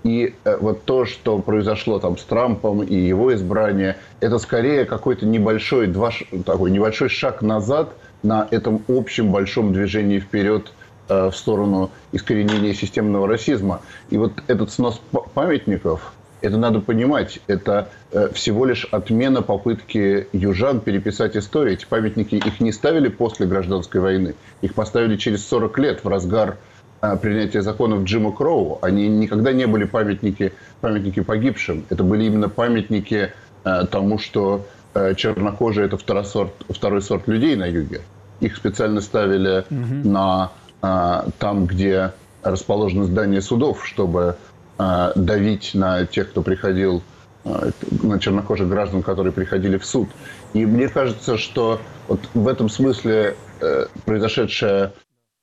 И 0.06 0.36
э, 0.44 0.58
вот 0.62 0.84
то, 0.84 1.06
что 1.06 1.40
произошло 1.40 1.98
там 1.98 2.16
с 2.20 2.24
Трампом 2.24 2.84
и 2.84 2.96
его 2.96 3.34
избрание, 3.34 3.98
это 4.20 4.38
скорее 4.38 4.86
какой-то 4.86 5.26
небольшой, 5.26 5.88
два, 5.88 6.12
такой 6.46 6.70
небольшой 6.70 7.10
шаг 7.10 7.42
назад 7.42 7.90
на 8.22 8.48
этом 8.52 8.84
общем 8.88 9.32
большом 9.32 9.74
движении 9.74 10.20
вперед 10.20 10.74
э, 11.10 11.32
в 11.32 11.36
сторону 11.36 11.90
искоренения 12.12 12.76
системного 12.76 13.28
расизма. 13.28 13.82
И 14.12 14.18
вот 14.18 14.34
этот 14.46 14.72
снос 14.72 15.02
памятников, 15.34 16.14
это 16.42 16.58
надо 16.58 16.82
понимать, 16.82 17.40
это 17.48 17.90
э, 18.12 18.30
всего 18.32 18.66
лишь 18.66 18.86
отмена 18.92 19.42
попытки 19.42 20.28
южан 20.34 20.82
переписать 20.82 21.36
историю. 21.36 21.74
Эти 21.74 21.86
памятники, 21.88 22.36
их 22.36 22.60
не 22.60 22.72
ставили 22.72 23.08
после 23.08 23.48
гражданской 23.48 24.02
войны, 24.02 24.36
их 24.62 24.76
поставили 24.76 25.18
через 25.18 25.48
40 25.48 25.80
лет 25.80 26.04
в 26.04 26.08
разгар 26.08 26.58
принятия 27.22 27.62
законов 27.62 28.04
Джима 28.04 28.32
Кроу, 28.32 28.80
они 28.82 29.08
никогда 29.08 29.52
не 29.52 29.68
были 29.68 29.84
памятники, 29.86 30.54
памятники 30.82 31.22
погибшим. 31.22 31.86
Это 31.90 32.04
были 32.04 32.24
именно 32.24 32.50
памятники 32.50 33.34
а, 33.64 33.86
тому, 33.86 34.18
что 34.18 34.66
а, 34.94 35.14
чернокожие– 35.14 35.86
это 35.88 35.98
второй 35.98 36.26
сорт, 36.26 36.52
второй 36.70 37.02
сорт 37.02 37.28
людей 37.28 37.56
на 37.56 37.66
юге. 37.66 38.02
Их 38.40 38.56
специально 38.56 39.02
ставили 39.02 39.66
угу. 39.70 40.10
на, 40.10 40.52
там, 41.40 41.66
где 41.66 42.12
расположено 42.44 43.06
здание 43.06 43.42
судов, 43.42 43.88
чтобы 43.88 44.36
давить 44.78 45.72
на 45.74 46.06
тех, 46.06 46.32
кто 46.32 46.42
приходил, 46.42 47.02
на 47.46 48.20
чернокожих 48.20 48.68
граждан, 48.68 49.04
которые 49.04 49.32
приходили 49.32 49.78
в 49.78 49.86
суд. 49.86 50.10
И 50.54 50.66
мне 50.66 50.90
кажется, 50.90 51.38
что 51.38 51.80
вот 52.08 52.20
в 52.34 52.48
этом 52.48 52.70
смысле 52.70 53.36
э, 53.62 53.86
произошедшее 54.06 54.94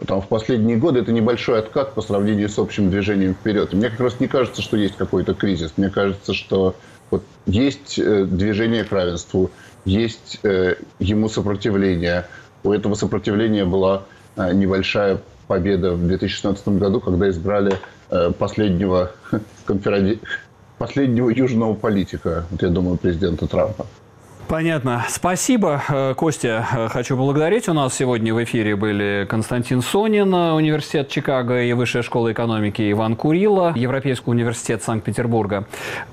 там, 0.07 0.21
в 0.21 0.29
последние 0.29 0.77
годы 0.77 1.01
это 1.01 1.13
небольшой 1.13 1.59
откат 1.59 1.95
по 1.95 2.03
сравнению 2.03 2.49
с 2.49 2.59
общим 2.59 2.91
движением 2.91 3.35
вперед. 3.35 3.73
И 3.73 3.77
мне 3.77 3.91
как 3.91 4.01
раз 4.01 4.21
не 4.21 4.29
кажется, 4.29 4.63
что 4.63 4.77
есть 4.77 4.97
какой-то 4.97 5.35
кризис. 5.35 5.73
Мне 5.77 5.91
кажется, 5.91 6.35
что 6.35 6.75
вот 7.11 7.23
есть 7.47 7.99
э, 7.99 8.25
движение 8.25 8.85
к 8.85 8.93
равенству, 8.93 9.51
есть 9.85 10.41
э, 10.43 10.77
ему 10.99 11.29
сопротивление. 11.29 12.27
У 12.65 12.73
этого 12.73 12.95
сопротивления 12.95 13.65
была 13.65 14.05
э, 14.37 14.53
небольшая 14.53 15.21
победа 15.47 15.93
в 15.93 16.07
2016 16.07 16.69
году, 16.69 17.01
когда 17.01 17.29
избрали 17.29 17.79
э, 18.11 18.33
последнего, 18.39 19.13
конферади... 19.67 20.21
последнего 20.79 21.29
южного 21.29 21.75
политика, 21.75 22.47
вот, 22.51 22.63
я 22.63 22.69
думаю, 22.69 22.97
президента 22.97 23.47
Трампа. 23.47 23.87
Понятно. 24.53 25.07
Спасибо, 25.09 25.83
э, 25.89 26.13
Костя. 26.15 26.67
Э, 26.77 26.89
хочу 26.91 27.17
поблагодарить. 27.17 27.71
У 27.71 27.73
нас 27.73 27.95
сегодня 27.95 28.35
в 28.35 28.45
эфире 28.45 28.77
были 28.77 29.27
Константин 29.27 29.81
Сонин, 29.81 30.35
Университет 30.35 31.09
Чикаго 31.09 31.63
и 31.63 31.73
Высшая 31.73 32.03
школа 32.03 32.33
экономики 32.33 32.93
Иван 32.93 33.17
Курила, 33.17 33.73
Европейский 33.75 34.31
университет 34.31 34.83
Санкт-Петербурга. 34.83 35.65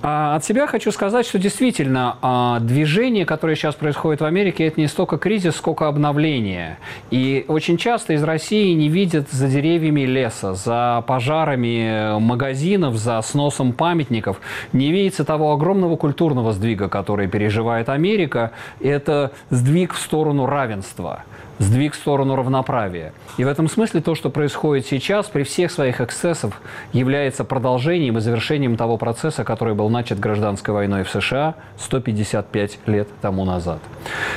А 0.01 0.37
от 0.37 0.45
себя 0.45 0.67
хочу 0.67 0.93
сказать, 0.93 1.25
что 1.25 1.37
действительно 1.37 2.15
а, 2.21 2.61
движение, 2.61 3.25
которое 3.25 3.57
сейчас 3.57 3.75
происходит 3.75 4.21
в 4.21 4.25
Америке, 4.25 4.67
это 4.67 4.79
не 4.79 4.87
столько 4.87 5.17
кризис, 5.17 5.57
сколько 5.57 5.89
обновление. 5.89 6.77
И 7.11 7.43
очень 7.49 7.75
часто 7.75 8.13
из 8.13 8.23
России 8.23 8.71
не 8.71 8.87
видят 8.87 9.29
за 9.29 9.49
деревьями 9.49 10.05
леса, 10.05 10.53
за 10.53 11.03
пожарами 11.05 12.17
магазинов, 12.21 12.95
за 12.95 13.21
сносом 13.21 13.73
памятников. 13.73 14.39
Не 14.71 14.93
видится 14.93 15.25
того 15.25 15.51
огромного 15.51 15.97
культурного 15.97 16.53
сдвига, 16.53 16.87
который 16.87 17.27
переживает 17.27 17.89
Америка, 17.89 18.28
Америка– 18.29 18.51
это 18.79 19.31
сдвиг 19.49 19.93
в 19.93 19.99
сторону 19.99 20.45
равенства, 20.45 21.23
сдвиг 21.57 21.93
в 21.93 21.95
сторону 21.95 22.35
равноправия. 22.35 23.13
И 23.37 23.43
в 23.43 23.47
этом 23.47 23.67
смысле 23.67 24.01
то, 24.01 24.15
что 24.15 24.29
происходит 24.29 24.85
сейчас, 24.85 25.27
при 25.27 25.43
всех 25.43 25.71
своих 25.71 26.01
эксцессах, 26.01 26.53
является 26.93 27.43
продолжением 27.43 28.17
и 28.17 28.21
завершением 28.21 28.77
того 28.77 28.97
процесса, 28.97 29.43
который 29.43 29.73
был 29.73 29.89
начат 29.89 30.19
гражданской 30.19 30.73
войной 30.73 31.03
в 31.03 31.09
США 31.09 31.55
155 31.79 32.79
лет 32.85 33.07
тому 33.21 33.45
назад. 33.45 33.79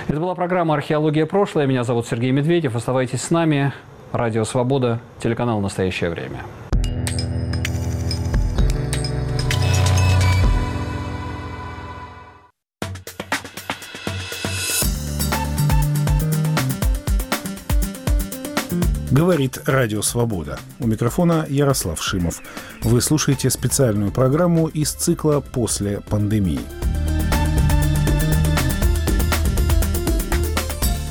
Это 0.08 0.18
была 0.18 0.34
программа 0.34 0.74
«Археология. 0.74 1.26
Прошлое». 1.26 1.66
Меня 1.66 1.84
зовут 1.84 2.06
Сергей 2.06 2.30
Медведев. 2.32 2.74
Оставайтесь 2.76 3.22
с 3.22 3.30
нами. 3.30 3.72
Радио 4.12 4.44
«Свобода», 4.44 4.98
телеканал 5.22 5.60
«Настоящее 5.60 6.10
время». 6.10 6.40
Говорит 19.32 19.62
Радио 19.64 20.02
Свобода. 20.02 20.58
У 20.78 20.86
микрофона 20.86 21.46
Ярослав 21.48 22.02
Шимов. 22.02 22.42
Вы 22.82 23.00
слушаете 23.00 23.48
специальную 23.48 24.12
программу 24.12 24.66
из 24.66 24.92
цикла 24.92 25.40
«После 25.40 26.02
пандемии». 26.02 26.60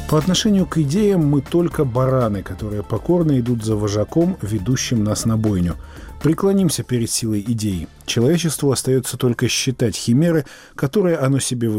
По 0.08 0.20
отношению 0.20 0.68
к 0.68 0.78
идеям 0.78 1.26
мы 1.26 1.42
только 1.42 1.84
бараны, 1.84 2.44
которые 2.44 2.84
покорно 2.84 3.40
идут 3.40 3.64
за 3.64 3.76
вожаком, 3.76 4.38
ведущим 4.44 5.04
нас 5.04 5.26
на 5.26 5.36
бойню. 5.36 5.78
Преклонимся 6.22 6.84
перед 6.84 7.10
силой 7.10 7.40
идей. 7.40 7.88
Человечеству 8.06 8.72
остается 8.72 9.18
только 9.18 9.48
считать 9.48 9.96
химеры, 9.96 10.46
которые 10.76 11.18
оно 11.18 11.40
себе 11.40 11.70